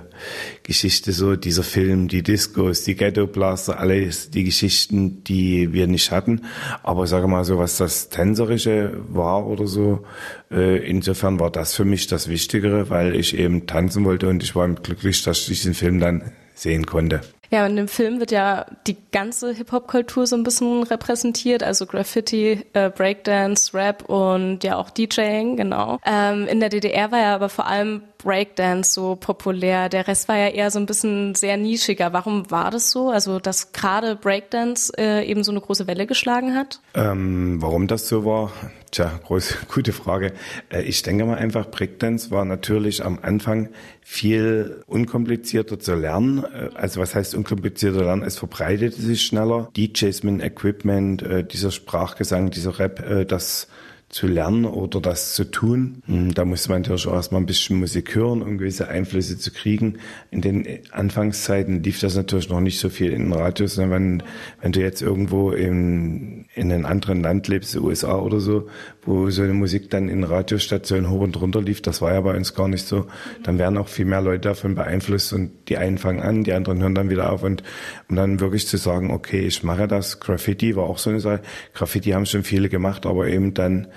Geschichte 0.62 1.12
so, 1.12 1.36
dieser 1.36 1.62
Film, 1.62 2.08
die 2.08 2.22
Discos, 2.22 2.84
die 2.84 2.94
Ghetto 2.94 3.26
Blaster, 3.26 3.80
alles 3.80 4.30
die 4.30 4.44
Geschichten, 4.44 5.24
die 5.24 5.72
wir 5.72 5.86
nicht 5.86 6.10
hatten. 6.10 6.42
Aber 6.82 7.06
sage 7.06 7.28
mal 7.28 7.44
so, 7.44 7.58
was 7.58 7.76
das 7.76 8.08
Tänzerische 8.08 8.92
war 9.08 9.46
oder 9.46 9.66
so, 9.66 10.04
äh, 10.50 10.78
insofern 10.88 11.40
war 11.40 11.50
das 11.50 11.74
für 11.74 11.84
mich 11.84 12.06
das 12.06 12.28
Wichtigere, 12.28 12.90
weil 12.90 13.14
ich 13.14 13.36
eben 13.36 13.66
tanzen 13.66 14.04
wollte 14.04 14.28
und 14.28 14.42
ich 14.42 14.54
war 14.54 14.68
glücklich, 14.68 15.22
dass 15.22 15.40
ich 15.40 15.46
diesen 15.46 15.74
Film 15.74 16.00
dann 16.00 16.32
sehen 16.54 16.86
konnte. 16.86 17.20
Ja, 17.52 17.66
in 17.66 17.76
dem 17.76 17.86
Film 17.86 18.18
wird 18.18 18.30
ja 18.30 18.64
die 18.86 18.96
ganze 19.12 19.52
Hip-Hop-Kultur 19.52 20.26
so 20.26 20.34
ein 20.36 20.42
bisschen 20.42 20.84
repräsentiert, 20.84 21.62
also 21.62 21.84
Graffiti, 21.84 22.64
äh, 22.72 22.88
Breakdance, 22.88 23.74
Rap 23.74 24.08
und 24.08 24.64
ja 24.64 24.78
auch 24.78 24.88
DJing, 24.88 25.58
genau. 25.58 25.98
Ähm, 26.06 26.46
in 26.46 26.60
der 26.60 26.70
DDR 26.70 27.12
war 27.12 27.20
ja 27.20 27.34
aber 27.34 27.50
vor 27.50 27.66
allem 27.66 28.04
Breakdance 28.16 28.94
so 28.94 29.16
populär. 29.16 29.90
Der 29.90 30.08
Rest 30.08 30.28
war 30.28 30.38
ja 30.38 30.48
eher 30.48 30.70
so 30.70 30.78
ein 30.78 30.86
bisschen 30.86 31.34
sehr 31.34 31.58
nischiger. 31.58 32.14
Warum 32.14 32.50
war 32.50 32.70
das 32.70 32.90
so? 32.90 33.10
Also, 33.10 33.38
dass 33.38 33.72
gerade 33.72 34.16
Breakdance 34.16 34.90
äh, 34.96 35.22
eben 35.26 35.44
so 35.44 35.50
eine 35.50 35.60
große 35.60 35.86
Welle 35.86 36.06
geschlagen 36.06 36.56
hat? 36.56 36.80
Ähm, 36.94 37.60
warum 37.60 37.86
das 37.86 38.08
so 38.08 38.24
war? 38.24 38.50
Tja, 38.92 39.18
große, 39.24 39.54
gute 39.72 39.94
Frage. 39.94 40.34
Äh, 40.70 40.82
ich 40.82 41.02
denke 41.02 41.24
mal 41.24 41.38
einfach, 41.38 41.70
Breakdance 41.70 42.30
war 42.30 42.44
natürlich 42.44 43.02
am 43.02 43.18
Anfang 43.22 43.70
viel 44.02 44.84
unkomplizierter 44.86 45.80
zu 45.80 45.94
lernen. 45.94 46.44
Äh, 46.44 46.68
also 46.74 47.00
was 47.00 47.14
heißt 47.14 47.34
unkomplizierter 47.34 48.04
lernen? 48.04 48.22
Es 48.22 48.36
verbreitete 48.36 49.00
sich 49.00 49.22
schneller. 49.22 49.70
DJs 49.74 50.22
mit 50.24 50.42
Equipment, 50.42 51.22
äh, 51.22 51.42
dieser 51.42 51.70
Sprachgesang, 51.70 52.50
dieser 52.50 52.78
Rap, 52.78 53.26
das 53.28 53.68
zu 54.12 54.26
lernen 54.26 54.66
oder 54.66 55.00
das 55.00 55.34
zu 55.34 55.50
tun. 55.50 56.02
Hm, 56.04 56.34
da 56.34 56.44
musste 56.44 56.68
man 56.68 56.82
natürlich 56.82 57.06
auch 57.06 57.14
erstmal 57.14 57.40
ein 57.40 57.46
bisschen 57.46 57.78
Musik 57.78 58.14
hören, 58.14 58.42
um 58.42 58.58
gewisse 58.58 58.88
Einflüsse 58.88 59.38
zu 59.38 59.50
kriegen. 59.50 59.98
In 60.30 60.42
den 60.42 60.66
Anfangszeiten 60.90 61.82
lief 61.82 61.98
das 61.98 62.14
natürlich 62.14 62.50
noch 62.50 62.60
nicht 62.60 62.78
so 62.78 62.90
viel 62.90 63.10
in 63.10 63.22
den 63.22 63.32
Radios. 63.32 63.78
Wenn, 63.78 64.22
wenn 64.60 64.72
du 64.72 64.80
jetzt 64.80 65.00
irgendwo 65.00 65.52
in, 65.52 66.41
in 66.54 66.70
einem 66.70 66.84
anderen 66.84 67.22
Land 67.22 67.48
lebst, 67.48 67.74
USA 67.76 68.18
oder 68.18 68.38
so, 68.38 68.68
wo 69.04 69.30
so 69.30 69.42
eine 69.42 69.54
Musik 69.54 69.88
dann 69.88 70.08
in 70.08 70.22
Radiostationen 70.22 71.08
hoch 71.08 71.20
und 71.20 71.40
runter 71.40 71.62
lief, 71.62 71.80
das 71.80 72.02
war 72.02 72.12
ja 72.12 72.20
bei 72.20 72.36
uns 72.36 72.54
gar 72.54 72.68
nicht 72.68 72.86
so, 72.86 73.06
dann 73.42 73.58
werden 73.58 73.78
auch 73.78 73.88
viel 73.88 74.04
mehr 74.04 74.20
Leute 74.20 74.48
davon 74.48 74.74
beeinflusst 74.74 75.32
und 75.32 75.50
die 75.68 75.78
einen 75.78 75.96
fangen 75.96 76.20
an, 76.20 76.44
die 76.44 76.52
anderen 76.52 76.82
hören 76.82 76.94
dann 76.94 77.08
wieder 77.08 77.32
auf 77.32 77.42
und 77.42 77.62
um 78.08 78.16
dann 78.16 78.40
wirklich 78.40 78.66
zu 78.66 78.76
sagen, 78.76 79.10
okay, 79.10 79.40
ich 79.46 79.62
mache 79.62 79.88
das. 79.88 80.20
Graffiti 80.20 80.76
war 80.76 80.84
auch 80.84 80.98
so 80.98 81.10
eine 81.10 81.20
Sache. 81.20 81.40
Graffiti 81.72 82.10
haben 82.10 82.26
schon 82.26 82.44
viele 82.44 82.68
gemacht, 82.68 83.06
aber 83.06 83.28
eben 83.28 83.54
dann 83.54 83.88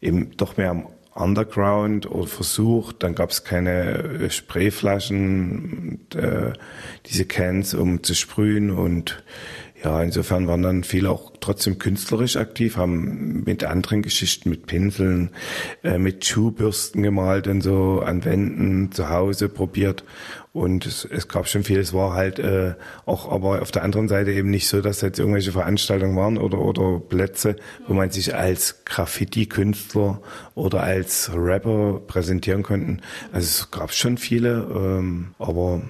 eben 0.00 0.36
doch 0.36 0.56
mehr 0.56 0.70
am 0.70 0.86
Underground 1.16 2.10
oder 2.10 2.26
versucht. 2.26 3.02
Dann 3.02 3.14
gab 3.14 3.30
es 3.30 3.42
keine 3.42 3.94
äh, 3.94 4.30
Sprayflaschen, 4.30 5.98
und, 6.12 6.14
äh, 6.14 6.52
diese 7.06 7.24
Cans, 7.24 7.74
um 7.74 8.02
zu 8.02 8.14
sprühen 8.14 8.70
und 8.70 9.22
ja, 9.84 10.02
insofern 10.02 10.48
waren 10.48 10.62
dann 10.62 10.84
viele 10.84 11.10
auch 11.10 11.32
trotzdem 11.40 11.78
künstlerisch 11.78 12.36
aktiv, 12.36 12.76
haben 12.76 13.44
mit 13.44 13.62
anderen 13.62 14.02
Geschichten, 14.02 14.48
mit 14.48 14.66
Pinseln, 14.66 15.30
äh, 15.84 15.98
mit 15.98 16.24
Schuhbürsten 16.24 17.02
gemalt 17.02 17.46
und 17.46 17.60
so 17.60 18.00
an 18.04 18.24
Wänden 18.24 18.90
zu 18.92 19.10
Hause 19.10 19.48
probiert. 19.48 20.02
Und 20.52 20.86
es, 20.86 21.04
es 21.04 21.28
gab 21.28 21.46
schon 21.46 21.64
viel. 21.64 21.78
Es 21.78 21.92
war 21.92 22.14
halt 22.14 22.38
äh, 22.38 22.74
auch 23.04 23.30
aber 23.30 23.60
auf 23.60 23.70
der 23.70 23.82
anderen 23.82 24.08
Seite 24.08 24.32
eben 24.32 24.48
nicht 24.48 24.68
so, 24.68 24.80
dass 24.80 25.02
jetzt 25.02 25.18
irgendwelche 25.18 25.52
Veranstaltungen 25.52 26.16
waren 26.16 26.38
oder, 26.38 26.58
oder 26.58 26.98
Plätze, 26.98 27.56
wo 27.86 27.92
man 27.92 28.10
sich 28.10 28.34
als 28.34 28.82
Graffiti-Künstler 28.86 30.22
oder 30.54 30.82
als 30.82 31.30
Rapper 31.34 32.00
präsentieren 32.06 32.62
konnten. 32.62 33.02
Also 33.32 33.44
es 33.44 33.70
gab 33.70 33.92
schon 33.92 34.16
viele, 34.16 34.66
ähm, 34.74 35.34
aber 35.38 35.82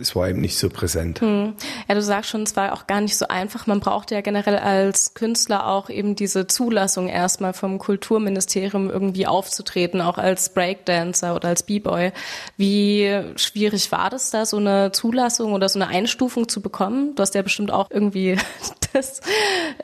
es 0.00 0.14
war 0.14 0.28
eben 0.28 0.40
nicht 0.40 0.58
so 0.58 0.68
präsent. 0.68 1.20
Hm. 1.20 1.54
Ja, 1.88 1.94
du 1.94 2.02
sagst 2.02 2.30
schon, 2.30 2.42
es 2.42 2.56
war 2.56 2.72
auch 2.72 2.86
gar 2.86 3.00
nicht 3.00 3.16
so 3.16 3.28
einfach. 3.28 3.66
Man 3.66 3.80
brauchte 3.80 4.14
ja 4.14 4.20
generell 4.20 4.56
als 4.56 5.14
Künstler 5.14 5.66
auch 5.66 5.88
eben 5.88 6.14
diese 6.14 6.46
Zulassung 6.46 7.08
erstmal 7.08 7.52
vom 7.52 7.78
Kulturministerium 7.78 8.90
irgendwie 8.90 9.26
aufzutreten, 9.26 10.00
auch 10.00 10.18
als 10.18 10.52
Breakdancer 10.52 11.34
oder 11.34 11.48
als 11.48 11.62
B-Boy. 11.62 12.12
Wie 12.56 13.20
schwierig 13.36 13.90
war 13.92 14.10
das 14.10 14.30
da, 14.30 14.44
so 14.46 14.58
eine 14.58 14.92
Zulassung 14.92 15.52
oder 15.52 15.68
so 15.68 15.78
eine 15.78 15.88
Einstufung 15.88 16.48
zu 16.48 16.60
bekommen? 16.60 17.14
Du 17.14 17.22
hast 17.22 17.34
ja 17.34 17.42
bestimmt 17.42 17.70
auch 17.70 17.90
irgendwie 17.90 18.36
das 18.92 19.20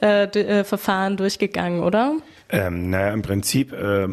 äh, 0.03 0.25
äh, 0.25 0.65
Verfahren 0.65 1.17
durchgegangen, 1.17 1.83
oder? 1.83 2.17
Ähm, 2.51 2.91
naja, 2.91 3.13
im 3.13 3.23
Prinzip 3.23 3.73
äh, 3.73 4.09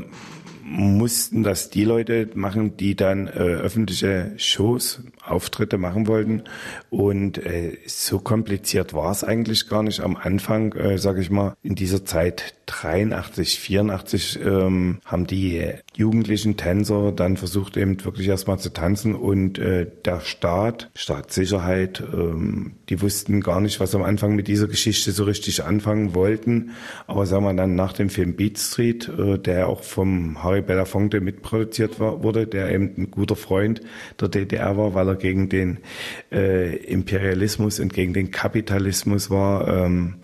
mussten 0.63 1.43
das 1.43 1.69
die 1.69 1.83
Leute 1.83 2.29
machen, 2.33 2.77
die 2.77 2.95
dann 2.95 3.27
äh, 3.27 3.31
öffentliche 3.31 4.33
Shows 4.37 5.03
Auftritte 5.23 5.77
machen 5.77 6.07
wollten. 6.07 6.43
Und 6.89 7.37
äh, 7.37 7.77
so 7.85 8.19
kompliziert 8.19 8.93
war 8.93 9.11
es 9.11 9.23
eigentlich 9.23 9.67
gar 9.67 9.83
nicht. 9.83 10.01
Am 10.01 10.15
Anfang, 10.15 10.73
äh, 10.73 10.97
sage 10.97 11.21
ich 11.21 11.29
mal, 11.29 11.55
in 11.63 11.75
dieser 11.75 12.05
Zeit 12.05 12.55
83, 12.65 13.59
84 13.59 14.39
ähm, 14.43 14.99
haben 15.05 15.27
die 15.27 15.71
jugendlichen 15.95 16.55
Tänzer 16.57 17.11
dann 17.11 17.37
versucht 17.37 17.75
eben 17.75 18.03
wirklich 18.03 18.27
erstmal 18.27 18.59
zu 18.59 18.71
tanzen 18.71 19.13
und 19.13 19.59
äh, 19.59 19.87
der 20.05 20.21
Staat, 20.21 20.89
Staatssicherheit, 20.95 22.01
ähm, 22.13 22.73
die 22.89 23.01
wussten 23.01 23.41
gar 23.41 23.59
nicht, 23.59 23.79
was 23.79 23.93
am 23.93 24.03
Anfang 24.03 24.35
mit 24.35 24.47
dieser 24.47 24.67
Geschichte 24.67 25.11
so 25.11 25.25
richtig 25.25 25.63
anfangen 25.63 26.15
wollten. 26.15 26.71
Aber 27.07 27.25
sagen 27.25 27.43
wir 27.43 27.53
dann 27.53 27.75
nach 27.75 27.93
dem 27.93 28.09
Film 28.09 28.35
Beat 28.35 28.57
Street, 28.57 29.09
äh, 29.09 29.37
der 29.37 29.67
auch 29.67 29.83
vom 29.83 30.41
Harry 30.51 30.61
Belafonte 30.61 31.21
mitproduziert 31.21 31.99
war, 31.99 32.23
wurde, 32.23 32.45
der 32.47 32.71
eben 32.71 32.93
ein 32.97 33.11
guter 33.11 33.35
Freund 33.35 33.81
der 34.19 34.27
DDR 34.27 34.77
war, 34.77 34.93
weil 34.93 35.07
er 35.07 35.15
gegen 35.15 35.49
den 35.49 35.79
äh, 36.31 36.75
Imperialismus 36.75 37.79
und 37.79 37.93
gegen 37.93 38.13
den 38.13 38.31
Kapitalismus 38.31 39.29
war 39.29 39.67
ähm, 39.67 40.15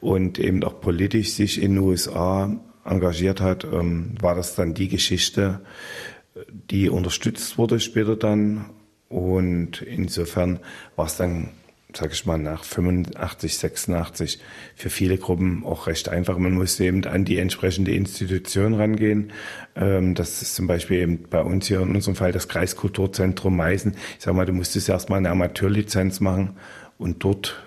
und 0.00 0.38
eben 0.38 0.62
auch 0.64 0.80
politisch 0.80 1.32
sich 1.32 1.62
in 1.62 1.74
den 1.74 1.84
USA 1.84 2.50
engagiert 2.84 3.40
hat, 3.40 3.64
ähm, 3.64 4.14
war 4.20 4.34
das 4.34 4.54
dann 4.54 4.74
die 4.74 4.88
Geschichte, 4.88 5.60
die 6.70 6.88
unterstützt 6.88 7.58
wurde 7.58 7.80
später 7.80 8.16
dann. 8.16 8.66
Und 9.08 9.82
insofern 9.82 10.58
war 10.96 11.06
es 11.06 11.16
dann 11.16 11.50
sage 11.94 12.12
ich 12.12 12.26
mal, 12.26 12.38
nach 12.38 12.64
85, 12.64 13.58
86 13.58 14.40
für 14.74 14.90
viele 14.90 15.18
Gruppen 15.18 15.64
auch 15.64 15.86
recht 15.86 16.08
einfach. 16.08 16.36
Man 16.38 16.52
musste 16.52 16.84
eben 16.84 17.04
an 17.04 17.24
die 17.24 17.38
entsprechende 17.38 17.92
Institution 17.92 18.74
rangehen. 18.74 19.32
Ähm, 19.74 20.14
das 20.14 20.42
ist 20.42 20.54
zum 20.54 20.66
Beispiel 20.66 20.98
eben 20.98 21.24
bei 21.30 21.40
uns 21.40 21.68
hier 21.68 21.80
in 21.80 21.94
unserem 21.94 22.16
Fall 22.16 22.32
das 22.32 22.48
Kreiskulturzentrum 22.48 23.56
Meißen. 23.56 23.94
Ich 24.18 24.24
sage 24.24 24.36
mal, 24.36 24.46
du 24.46 24.52
musstest 24.52 24.88
erstmal 24.88 25.18
eine 25.18 25.30
Amateurlizenz 25.30 26.20
machen 26.20 26.56
und 26.98 27.22
dort 27.24 27.62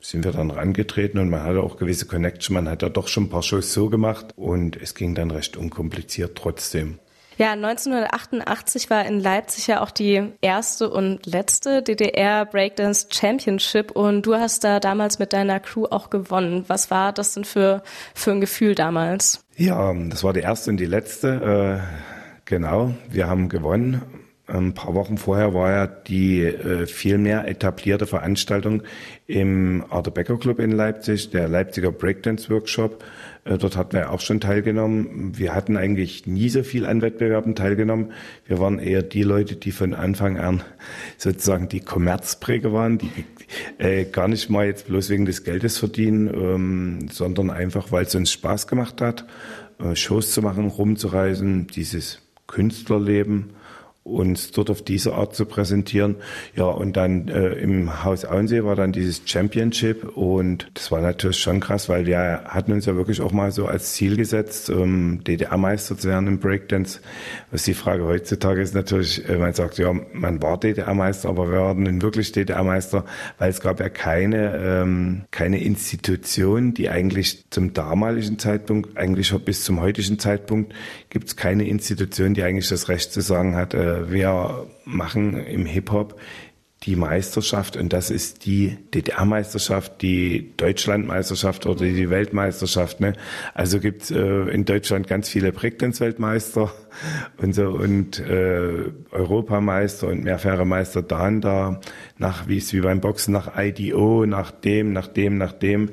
sind 0.00 0.24
wir 0.24 0.32
dann 0.32 0.50
rangetreten 0.50 1.18
und 1.18 1.28
man 1.28 1.42
hatte 1.42 1.62
auch 1.62 1.76
gewisse 1.76 2.06
Connection. 2.06 2.54
Man 2.54 2.68
hat 2.68 2.82
ja 2.82 2.88
doch 2.88 3.08
schon 3.08 3.24
ein 3.24 3.30
paar 3.30 3.42
Shows 3.42 3.72
so 3.72 3.90
gemacht 3.90 4.28
und 4.36 4.76
es 4.76 4.94
ging 4.94 5.14
dann 5.14 5.30
recht 5.30 5.56
unkompliziert 5.56 6.36
trotzdem. 6.36 6.98
Ja, 7.38 7.52
1988 7.52 8.90
war 8.90 9.06
in 9.06 9.20
Leipzig 9.20 9.68
ja 9.68 9.80
auch 9.80 9.92
die 9.92 10.32
erste 10.40 10.90
und 10.90 11.24
letzte 11.24 11.84
DDR 11.84 12.44
Breakdance 12.44 13.06
Championship 13.10 13.92
und 13.92 14.22
du 14.22 14.34
hast 14.34 14.64
da 14.64 14.80
damals 14.80 15.20
mit 15.20 15.32
deiner 15.32 15.60
Crew 15.60 15.86
auch 15.88 16.10
gewonnen. 16.10 16.64
Was 16.66 16.90
war 16.90 17.12
das 17.12 17.34
denn 17.34 17.44
für, 17.44 17.84
für 18.12 18.32
ein 18.32 18.40
Gefühl 18.40 18.74
damals? 18.74 19.44
Ja, 19.56 19.94
das 19.94 20.24
war 20.24 20.32
die 20.32 20.40
erste 20.40 20.70
und 20.70 20.78
die 20.78 20.86
letzte. 20.86 21.80
Äh, 21.80 22.40
genau, 22.44 22.94
wir 23.08 23.28
haben 23.28 23.48
gewonnen. 23.48 24.02
Ein 24.48 24.72
paar 24.72 24.94
Wochen 24.94 25.18
vorher 25.18 25.52
war 25.52 25.70
ja 25.70 25.86
die 25.86 26.42
äh, 26.42 26.86
viel 26.86 27.18
mehr 27.18 27.46
etablierte 27.46 28.06
Veranstaltung 28.06 28.82
im 29.26 29.84
Arthur 29.90 30.14
Becker 30.14 30.38
Club 30.38 30.58
in 30.58 30.70
Leipzig, 30.70 31.28
der 31.28 31.48
Leipziger 31.48 31.92
Breakdance 31.92 32.48
Workshop. 32.48 33.04
Äh, 33.44 33.58
dort 33.58 33.76
hatten 33.76 33.92
wir 33.92 34.10
auch 34.10 34.20
schon 34.20 34.40
teilgenommen. 34.40 35.36
Wir 35.36 35.54
hatten 35.54 35.76
eigentlich 35.76 36.26
nie 36.26 36.48
so 36.48 36.62
viel 36.62 36.86
an 36.86 37.02
Wettbewerben 37.02 37.56
teilgenommen. 37.56 38.12
Wir 38.46 38.58
waren 38.58 38.78
eher 38.78 39.02
die 39.02 39.22
Leute, 39.22 39.56
die 39.56 39.70
von 39.70 39.92
Anfang 39.92 40.38
an 40.38 40.62
sozusagen 41.18 41.68
die 41.68 41.80
Kommerzpräger 41.80 42.72
waren, 42.72 42.96
die 42.96 43.10
äh, 43.76 44.06
gar 44.06 44.28
nicht 44.28 44.48
mal 44.48 44.64
jetzt 44.64 44.86
bloß 44.86 45.10
wegen 45.10 45.26
des 45.26 45.44
Geldes 45.44 45.76
verdienen, 45.76 46.26
ähm, 46.32 47.08
sondern 47.10 47.50
einfach, 47.50 47.92
weil 47.92 48.06
es 48.06 48.14
uns 48.14 48.32
Spaß 48.32 48.66
gemacht 48.66 49.02
hat, 49.02 49.26
äh, 49.78 49.94
Shows 49.94 50.32
zu 50.32 50.40
machen, 50.40 50.68
rumzureisen, 50.68 51.66
dieses 51.66 52.22
Künstlerleben 52.46 53.50
uns 54.08 54.50
dort 54.50 54.70
auf 54.70 54.82
diese 54.82 55.14
Art 55.14 55.34
zu 55.34 55.46
präsentieren. 55.46 56.16
Ja, 56.54 56.64
und 56.64 56.96
dann 56.96 57.28
äh, 57.28 57.52
im 57.54 58.04
Haus 58.04 58.24
Auensee 58.24 58.64
war 58.64 58.76
dann 58.76 58.92
dieses 58.92 59.22
Championship 59.24 60.16
und 60.16 60.70
das 60.74 60.90
war 60.90 61.00
natürlich 61.00 61.38
schon 61.38 61.60
krass, 61.60 61.88
weil 61.88 62.06
wir 62.06 62.44
hatten 62.46 62.72
uns 62.72 62.86
ja 62.86 62.96
wirklich 62.96 63.20
auch 63.20 63.32
mal 63.32 63.52
so 63.52 63.66
als 63.66 63.92
Ziel 63.92 64.16
gesetzt, 64.16 64.70
ähm, 64.70 65.20
DDR-Meister 65.26 65.96
zu 65.96 66.08
werden 66.08 66.26
im 66.26 66.38
Breakdance. 66.38 67.00
Was 67.50 67.64
die 67.64 67.74
Frage 67.74 68.04
heutzutage 68.04 68.60
ist 68.60 68.74
natürlich, 68.74 69.28
äh, 69.28 69.36
man 69.36 69.52
sagt, 69.52 69.78
ja, 69.78 69.92
man 70.12 70.42
war 70.42 70.58
DDR-Meister, 70.58 71.28
aber 71.28 71.50
wir 71.50 71.60
waren 71.60 71.82
nun 71.82 72.02
wirklich 72.02 72.32
DDR-Meister, 72.32 73.04
weil 73.38 73.50
es 73.50 73.60
gab 73.60 73.80
ja 73.80 73.88
keine, 73.88 74.56
ähm, 74.56 75.24
keine 75.30 75.62
Institution, 75.62 76.74
die 76.74 76.88
eigentlich 76.88 77.44
zum 77.50 77.74
damaligen 77.74 78.38
Zeitpunkt, 78.38 78.96
eigentlich 78.96 79.32
bis 79.44 79.64
zum 79.64 79.80
heutigen 79.80 80.18
Zeitpunkt, 80.18 80.74
gibt 81.10 81.28
es 81.28 81.36
keine 81.36 81.66
Institution, 81.66 82.34
die 82.34 82.42
eigentlich 82.42 82.68
das 82.68 82.88
Recht 82.88 83.12
zu 83.12 83.20
sagen 83.20 83.56
hat, 83.56 83.74
äh, 83.74 83.97
wir 84.08 84.66
machen 84.84 85.38
im 85.46 85.66
Hip-Hop 85.66 86.18
die 86.84 86.94
Meisterschaft 86.94 87.76
und 87.76 87.92
das 87.92 88.10
ist 88.10 88.46
die 88.46 88.76
DDR-Meisterschaft, 88.94 90.00
die 90.00 90.52
Deutschlandmeisterschaft 90.56 91.66
oder 91.66 91.84
die 91.84 92.08
Weltmeisterschaft. 92.08 93.00
Ne? 93.00 93.14
Also 93.52 93.80
gibt 93.80 94.10
äh, 94.12 94.44
in 94.44 94.64
Deutschland 94.64 95.08
ganz 95.08 95.28
viele 95.28 95.50
Breakdance-Weltmeister 95.50 96.72
und 97.38 97.54
so 97.54 97.70
und 97.70 98.20
äh, 98.20 98.92
Europameister 99.10 100.06
und 100.06 100.22
mehrfache 100.22 100.64
Meister 100.64 101.02
dann 101.02 101.40
da 101.40 101.80
nach 102.16 102.46
wie 102.46 102.58
es 102.58 102.72
wie 102.72 102.80
beim 102.80 103.00
Boxen 103.00 103.32
nach 103.32 103.58
IDO, 103.58 104.24
nach 104.24 104.52
dem, 104.52 104.92
nach 104.92 105.08
dem, 105.08 105.36
nach 105.36 105.52
dem. 105.52 105.90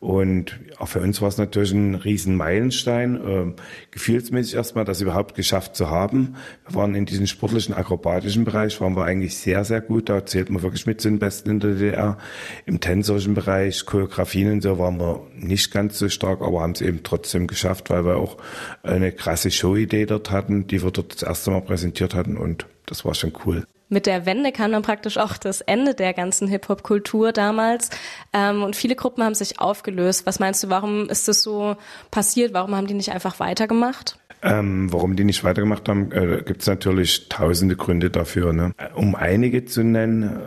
Und 0.00 0.60
auch 0.78 0.86
für 0.86 1.00
uns 1.00 1.20
war 1.20 1.28
es 1.28 1.38
natürlich 1.38 1.72
ein 1.72 1.96
riesen 1.96 2.36
Meilenstein, 2.36 3.16
äh, 3.16 3.52
gefühlsmäßig 3.90 4.54
erstmal, 4.54 4.84
das 4.84 5.00
überhaupt 5.00 5.34
geschafft 5.34 5.74
zu 5.74 5.90
haben. 5.90 6.36
Wir 6.68 6.76
waren 6.76 6.94
in 6.94 7.04
diesem 7.04 7.26
sportlichen, 7.26 7.74
akrobatischen 7.74 8.44
Bereich, 8.44 8.80
waren 8.80 8.96
wir 8.96 9.04
eigentlich 9.04 9.36
sehr, 9.36 9.64
sehr 9.64 9.80
gut. 9.80 10.08
Da 10.08 10.24
zählt 10.24 10.50
man 10.50 10.62
wirklich 10.62 10.86
mit 10.86 11.00
zu 11.00 11.08
den 11.08 11.18
Besten 11.18 11.50
in 11.50 11.60
der 11.60 11.72
DDR. 11.72 12.18
Im 12.64 12.78
tänzerischen 12.78 13.34
Bereich, 13.34 13.86
Choreografien 13.86 14.52
und 14.52 14.60
so 14.62 14.78
waren 14.78 15.00
wir 15.00 15.26
nicht 15.34 15.72
ganz 15.72 15.98
so 15.98 16.08
stark, 16.08 16.42
aber 16.42 16.60
haben 16.60 16.72
es 16.72 16.80
eben 16.80 17.02
trotzdem 17.02 17.48
geschafft, 17.48 17.90
weil 17.90 18.04
wir 18.04 18.18
auch 18.18 18.36
eine 18.84 19.10
krasse 19.10 19.50
Showidee 19.50 20.06
dort 20.06 20.30
hatten, 20.30 20.68
die 20.68 20.80
wir 20.80 20.92
dort 20.92 21.14
das 21.14 21.22
erste 21.24 21.50
Mal 21.50 21.62
präsentiert 21.62 22.14
hatten 22.14 22.36
und 22.36 22.66
das 22.86 23.04
war 23.04 23.14
schon 23.14 23.32
cool 23.44 23.64
mit 23.88 24.06
der 24.06 24.26
Wende 24.26 24.52
kam 24.52 24.72
dann 24.72 24.82
praktisch 24.82 25.18
auch 25.18 25.36
das 25.36 25.60
Ende 25.60 25.94
der 25.94 26.12
ganzen 26.12 26.48
Hip-Hop-Kultur 26.48 27.32
damals. 27.32 27.90
Ähm, 28.32 28.62
und 28.62 28.76
viele 28.76 28.94
Gruppen 28.96 29.22
haben 29.24 29.34
sich 29.34 29.60
aufgelöst. 29.60 30.26
Was 30.26 30.38
meinst 30.38 30.62
du, 30.62 30.68
warum 30.68 31.08
ist 31.08 31.28
das 31.28 31.42
so 31.42 31.76
passiert? 32.10 32.52
Warum 32.52 32.74
haben 32.74 32.86
die 32.86 32.94
nicht 32.94 33.12
einfach 33.12 33.40
weitergemacht? 33.40 34.18
Ähm, 34.42 34.92
warum 34.92 35.16
die 35.16 35.24
nicht 35.24 35.42
weitergemacht 35.42 35.88
haben, 35.88 36.12
äh, 36.12 36.42
gibt 36.44 36.60
es 36.60 36.66
natürlich 36.66 37.28
tausende 37.28 37.76
Gründe 37.76 38.10
dafür. 38.10 38.52
Ne? 38.52 38.72
Um 38.94 39.14
einige 39.14 39.64
zu 39.64 39.82
nennen, 39.82 40.22
äh, 40.22 40.38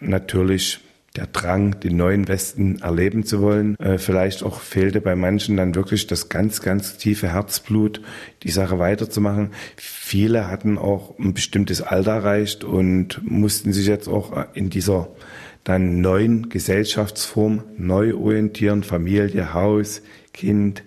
natürlich 0.00 0.80
der 1.16 1.26
Drang, 1.26 1.80
den 1.80 1.96
neuen 1.96 2.28
Westen 2.28 2.80
erleben 2.80 3.24
zu 3.24 3.40
wollen. 3.40 3.76
Äh, 3.78 3.98
vielleicht 3.98 4.42
auch 4.42 4.60
fehlte 4.60 5.00
bei 5.00 5.16
manchen 5.16 5.56
dann 5.56 5.74
wirklich 5.74 6.06
das 6.06 6.28
ganz, 6.28 6.60
ganz 6.60 6.96
tiefe 6.98 7.32
Herzblut, 7.32 8.00
die 8.42 8.50
Sache 8.50 8.78
weiterzumachen. 8.78 9.50
Viele 9.76 10.48
hatten 10.48 10.78
auch 10.78 11.18
ein 11.18 11.34
bestimmtes 11.34 11.82
Alter 11.82 12.12
erreicht 12.12 12.64
und 12.64 13.20
mussten 13.24 13.72
sich 13.72 13.86
jetzt 13.86 14.08
auch 14.08 14.32
in 14.54 14.70
dieser 14.70 15.08
dann 15.64 16.00
neuen 16.00 16.48
Gesellschaftsform 16.48 17.64
neu 17.76 18.14
orientieren, 18.14 18.84
Familie, 18.84 19.52
Haus, 19.52 20.00
Kind, 20.32 20.84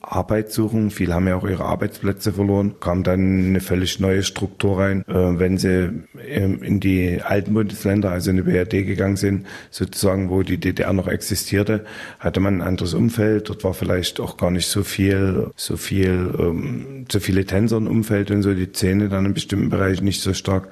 Arbeit 0.00 0.50
suchen. 0.50 0.90
Viele 0.90 1.14
haben 1.14 1.28
ja 1.28 1.36
auch 1.36 1.46
ihre 1.46 1.64
Arbeitsplätze 1.64 2.32
verloren. 2.32 2.76
Kam 2.80 3.02
dann 3.02 3.46
eine 3.46 3.60
völlig 3.60 4.00
neue 4.00 4.22
Struktur 4.22 4.78
rein. 4.78 5.04
Äh, 5.06 5.38
wenn 5.38 5.58
sie 5.58 5.90
ähm, 6.26 6.62
in 6.62 6.80
die 6.80 7.20
alten 7.22 7.54
Bundesländer, 7.54 8.10
also 8.10 8.30
in 8.30 8.36
die 8.36 8.42
BRD 8.42 8.86
gegangen 8.86 9.16
sind, 9.16 9.46
sozusagen, 9.70 10.30
wo 10.30 10.42
die 10.42 10.58
DDR 10.58 10.92
noch 10.92 11.06
existierte, 11.06 11.84
hatte 12.18 12.40
man 12.40 12.56
ein 12.60 12.66
anderes 12.66 12.94
Umfeld. 12.94 13.48
Dort 13.50 13.62
war 13.62 13.74
vielleicht 13.74 14.20
auch 14.20 14.36
gar 14.36 14.50
nicht 14.50 14.68
so 14.68 14.82
viel, 14.82 15.50
so 15.56 15.76
viel, 15.76 16.34
ähm, 16.38 17.04
so 17.10 17.20
viele 17.20 17.44
Tänzer 17.44 17.76
im 17.76 17.86
Umfeld 17.86 18.30
und 18.30 18.42
so 18.42 18.54
die 18.54 18.72
Szene 18.72 19.10
dann 19.10 19.26
in 19.26 19.34
bestimmten 19.34 19.68
Bereichen 19.68 20.04
nicht 20.04 20.22
so 20.22 20.32
stark. 20.32 20.68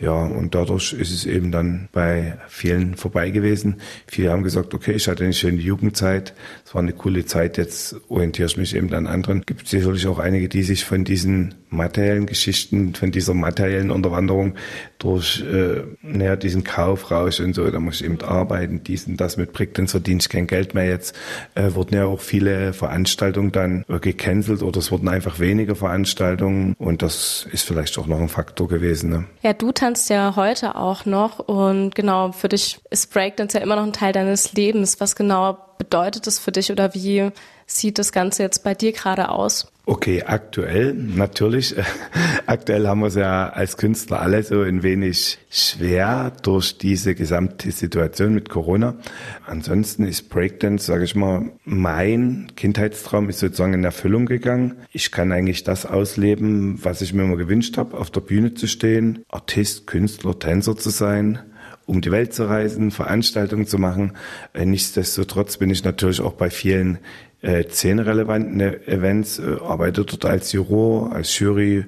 Ja, 0.00 0.24
und 0.24 0.54
dadurch 0.54 0.94
ist 0.94 1.12
es 1.12 1.26
eben 1.26 1.52
dann 1.52 1.88
bei 1.92 2.38
vielen 2.48 2.94
vorbei 2.94 3.30
gewesen. 3.30 3.76
Viele 4.06 4.30
haben 4.30 4.42
gesagt, 4.42 4.72
okay, 4.72 4.92
ich 4.92 5.08
hatte 5.08 5.24
eine 5.24 5.34
schöne 5.34 5.60
Jugendzeit, 5.60 6.34
es 6.64 6.74
war 6.74 6.80
eine 6.80 6.92
coole 6.92 7.26
Zeit, 7.26 7.58
jetzt 7.58 7.96
orientiere 8.08 8.46
ich 8.46 8.56
mich 8.56 8.74
eben 8.74 8.92
an 8.94 9.06
anderen. 9.06 9.42
Gibt 9.42 9.68
sicherlich 9.68 10.06
auch 10.06 10.18
einige, 10.18 10.48
die 10.48 10.62
sich 10.62 10.86
von 10.86 11.04
diesen 11.04 11.54
materiellen 11.68 12.26
Geschichten, 12.26 12.94
von 12.94 13.10
dieser 13.10 13.34
materiellen 13.34 13.90
Unterwanderung 13.90 14.54
durch 14.98 15.42
äh, 15.42 15.82
naja, 16.02 16.36
diesen 16.36 16.64
Kaufrausch 16.64 17.40
und 17.40 17.54
so, 17.54 17.70
da 17.70 17.78
muss 17.78 18.00
ich 18.00 18.04
eben 18.04 18.20
arbeiten, 18.22 18.82
dies 18.84 19.06
und 19.06 19.20
das 19.20 19.36
mit 19.36 19.52
Brick, 19.52 19.74
dann 19.74 19.86
verdiene 19.86 20.20
ich 20.20 20.28
kein 20.28 20.46
Geld 20.46 20.74
mehr 20.74 20.86
jetzt. 20.86 21.14
Äh, 21.54 21.74
wurden 21.74 21.94
ja 21.94 22.06
auch 22.06 22.20
viele 22.20 22.72
Veranstaltungen 22.72 23.52
dann 23.52 23.84
äh, 23.88 23.98
gecancelt 23.98 24.62
oder 24.62 24.78
es 24.78 24.90
wurden 24.90 25.08
einfach 25.08 25.38
weniger 25.38 25.76
Veranstaltungen 25.76 26.74
und 26.78 27.02
das 27.02 27.46
ist 27.52 27.66
vielleicht 27.66 27.98
auch 27.98 28.06
noch 28.06 28.20
ein 28.20 28.28
Faktor 28.28 28.68
gewesen. 28.68 29.10
Ne? 29.10 29.24
Ja, 29.42 29.52
du 29.52 29.72
tanzt 29.90 30.08
ja 30.08 30.36
heute 30.36 30.76
auch 30.76 31.04
noch 31.04 31.40
und 31.40 31.96
genau, 31.96 32.30
für 32.30 32.48
dich 32.48 32.80
ist 32.90 33.12
Breakdance 33.12 33.58
ja 33.58 33.64
immer 33.64 33.74
noch 33.74 33.82
ein 33.82 33.92
Teil 33.92 34.12
deines 34.12 34.52
Lebens. 34.52 35.00
Was 35.00 35.16
genau 35.16 35.58
bedeutet 35.78 36.28
das 36.28 36.38
für 36.38 36.52
dich 36.52 36.70
oder 36.70 36.94
wie 36.94 37.30
sieht 37.66 37.98
das 37.98 38.12
Ganze 38.12 38.44
jetzt 38.44 38.62
bei 38.62 38.72
dir 38.72 38.92
gerade 38.92 39.30
aus? 39.30 39.66
Okay, 39.90 40.22
aktuell 40.22 40.94
natürlich. 40.94 41.74
aktuell 42.46 42.86
haben 42.86 43.00
wir 43.00 43.08
es 43.08 43.16
ja 43.16 43.48
als 43.48 43.76
Künstler 43.76 44.20
alle 44.20 44.44
so 44.44 44.60
ein 44.62 44.84
wenig 44.84 45.38
schwer 45.50 46.32
durch 46.44 46.78
diese 46.78 47.16
gesamte 47.16 47.72
Situation 47.72 48.32
mit 48.32 48.48
Corona. 48.48 48.94
Ansonsten 49.46 50.04
ist 50.04 50.28
Breakdance, 50.30 50.86
sage 50.86 51.02
ich 51.02 51.16
mal, 51.16 51.50
mein 51.64 52.52
Kindheitstraum 52.54 53.28
ist 53.30 53.40
sozusagen 53.40 53.74
in 53.74 53.82
Erfüllung 53.82 54.26
gegangen. 54.26 54.76
Ich 54.92 55.10
kann 55.10 55.32
eigentlich 55.32 55.64
das 55.64 55.86
ausleben, 55.86 56.78
was 56.84 57.02
ich 57.02 57.12
mir 57.12 57.24
immer 57.24 57.36
gewünscht 57.36 57.76
habe, 57.76 57.98
auf 57.98 58.12
der 58.12 58.20
Bühne 58.20 58.54
zu 58.54 58.68
stehen, 58.68 59.24
Artist, 59.28 59.88
Künstler, 59.88 60.38
Tänzer 60.38 60.76
zu 60.76 60.90
sein 60.90 61.40
um 61.86 62.00
die 62.00 62.12
Welt 62.12 62.32
zu 62.32 62.44
reisen, 62.44 62.92
Veranstaltungen 62.92 63.66
zu 63.66 63.76
machen. 63.76 64.12
Äh, 64.52 64.64
nichtsdestotrotz 64.64 65.56
bin 65.56 65.70
ich 65.70 65.82
natürlich 65.82 66.20
auch 66.20 66.34
bei 66.34 66.48
vielen 66.48 66.98
äh, 67.42 67.64
relevanten 67.84 68.60
Events, 68.60 69.38
äh, 69.38 69.56
arbeite 69.62 70.04
dort 70.04 70.24
als 70.24 70.52
Juror, 70.52 71.12
als 71.12 71.38
Jury, 71.38 71.84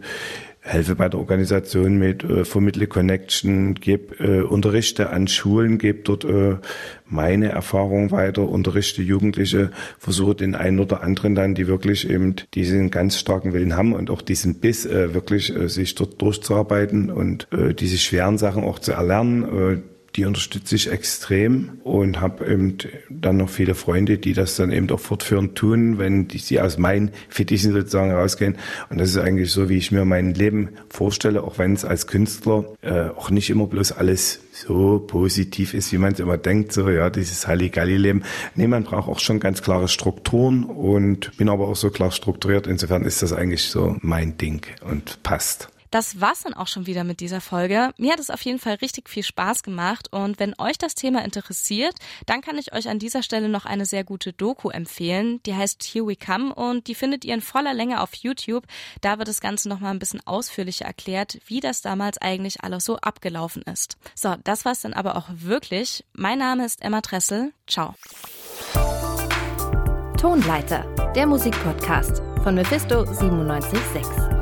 helfe 0.64 0.94
bei 0.94 1.08
der 1.08 1.18
Organisation 1.18 1.98
mit, 1.98 2.22
äh, 2.22 2.44
vermittle 2.44 2.86
Connection, 2.86 3.74
gebe 3.74 4.14
äh, 4.24 4.42
Unterrichte 4.42 5.10
an 5.10 5.26
Schulen, 5.26 5.76
gebe 5.78 6.02
dort 6.04 6.24
äh, 6.24 6.56
meine 7.04 7.48
Erfahrung 7.48 8.12
weiter, 8.12 8.48
unterrichte 8.48 9.02
Jugendliche, 9.02 9.72
versuche 9.98 10.36
den 10.36 10.54
einen 10.54 10.78
oder 10.78 11.02
anderen 11.02 11.34
dann, 11.34 11.56
die 11.56 11.66
wirklich 11.66 12.08
eben 12.08 12.36
diesen 12.54 12.90
ganz 12.90 13.18
starken 13.18 13.52
Willen 13.52 13.76
haben 13.76 13.92
und 13.92 14.08
auch 14.08 14.22
diesen 14.22 14.60
Biss 14.60 14.86
äh, 14.86 15.12
wirklich 15.14 15.54
äh, 15.54 15.68
sich 15.68 15.96
dort 15.96 16.22
durchzuarbeiten 16.22 17.10
und 17.10 17.48
äh, 17.52 17.74
diese 17.74 17.98
schweren 17.98 18.38
Sachen 18.38 18.62
auch 18.62 18.78
zu 18.78 18.92
erlernen, 18.92 19.42
äh, 19.42 19.78
die 20.16 20.26
unterstütze 20.26 20.76
ich 20.76 20.90
extrem 20.90 21.80
und 21.84 22.20
habe 22.20 22.46
eben 22.46 22.76
dann 23.08 23.38
noch 23.38 23.48
viele 23.48 23.74
Freunde, 23.74 24.18
die 24.18 24.34
das 24.34 24.56
dann 24.56 24.70
eben 24.70 24.90
auch 24.90 25.00
fortführend 25.00 25.56
tun, 25.56 25.98
wenn 25.98 26.28
die, 26.28 26.38
sie 26.38 26.60
aus 26.60 26.76
meinen 26.76 27.12
Fittichen 27.28 27.72
sozusagen 27.72 28.12
rausgehen. 28.12 28.56
Und 28.90 29.00
das 29.00 29.10
ist 29.10 29.18
eigentlich 29.18 29.50
so, 29.50 29.68
wie 29.68 29.78
ich 29.78 29.90
mir 29.90 30.04
mein 30.04 30.34
Leben 30.34 30.70
vorstelle, 30.90 31.42
auch 31.42 31.58
wenn 31.58 31.72
es 31.72 31.84
als 31.84 32.06
Künstler 32.06 32.64
äh, 32.82 33.08
auch 33.08 33.30
nicht 33.30 33.48
immer 33.48 33.66
bloß 33.66 33.92
alles 33.92 34.40
so 34.52 34.98
positiv 34.98 35.72
ist, 35.72 35.92
wie 35.92 35.98
man 35.98 36.12
es 36.12 36.20
immer 36.20 36.36
denkt, 36.36 36.72
so 36.72 36.90
ja, 36.90 37.08
dieses 37.08 37.46
Halligalli-Leben. 37.46 38.22
Nee, 38.54 38.66
man 38.66 38.84
braucht 38.84 39.08
auch 39.08 39.18
schon 39.18 39.40
ganz 39.40 39.62
klare 39.62 39.88
Strukturen 39.88 40.64
und 40.64 41.34
bin 41.38 41.48
aber 41.48 41.68
auch 41.68 41.76
so 41.76 41.90
klar 41.90 42.10
strukturiert. 42.10 42.66
Insofern 42.66 43.04
ist 43.04 43.22
das 43.22 43.32
eigentlich 43.32 43.64
so 43.64 43.96
mein 44.02 44.36
Ding 44.36 44.66
und 44.82 45.22
passt. 45.22 45.71
Das 45.92 46.22
war's 46.22 46.40
dann 46.40 46.54
auch 46.54 46.68
schon 46.68 46.86
wieder 46.86 47.04
mit 47.04 47.20
dieser 47.20 47.42
Folge. 47.42 47.92
Mir 47.98 48.12
hat 48.12 48.18
es 48.18 48.30
auf 48.30 48.40
jeden 48.42 48.58
Fall 48.58 48.76
richtig 48.76 49.10
viel 49.10 49.22
Spaß 49.22 49.62
gemacht 49.62 50.08
und 50.10 50.40
wenn 50.40 50.54
euch 50.58 50.78
das 50.78 50.94
Thema 50.94 51.22
interessiert, 51.22 51.94
dann 52.24 52.40
kann 52.40 52.56
ich 52.56 52.72
euch 52.72 52.88
an 52.88 52.98
dieser 52.98 53.22
Stelle 53.22 53.50
noch 53.50 53.66
eine 53.66 53.84
sehr 53.84 54.02
gute 54.02 54.32
Doku 54.32 54.70
empfehlen. 54.70 55.42
Die 55.44 55.54
heißt 55.54 55.84
Here 55.84 56.06
We 56.06 56.16
Come 56.16 56.54
und 56.54 56.86
die 56.86 56.94
findet 56.94 57.26
ihr 57.26 57.34
in 57.34 57.42
voller 57.42 57.74
Länge 57.74 58.00
auf 58.00 58.14
YouTube. 58.14 58.64
Da 59.02 59.18
wird 59.18 59.28
das 59.28 59.42
Ganze 59.42 59.68
nochmal 59.68 59.90
ein 59.92 59.98
bisschen 59.98 60.26
ausführlicher 60.26 60.86
erklärt, 60.86 61.38
wie 61.46 61.60
das 61.60 61.82
damals 61.82 62.16
eigentlich 62.16 62.64
alles 62.64 62.86
so 62.86 62.96
abgelaufen 62.96 63.60
ist. 63.62 63.98
So, 64.14 64.34
das 64.44 64.64
war's 64.64 64.80
dann 64.80 64.94
aber 64.94 65.14
auch 65.14 65.28
wirklich. 65.28 66.06
Mein 66.14 66.38
Name 66.38 66.64
ist 66.64 66.80
Emma 66.80 67.02
Dressel. 67.02 67.52
Ciao. 67.66 67.94
Tonleiter, 70.18 70.86
der 71.14 71.26
Musikpodcast 71.26 72.22
von 72.42 72.54
Mephisto 72.54 73.04
976. 73.04 74.41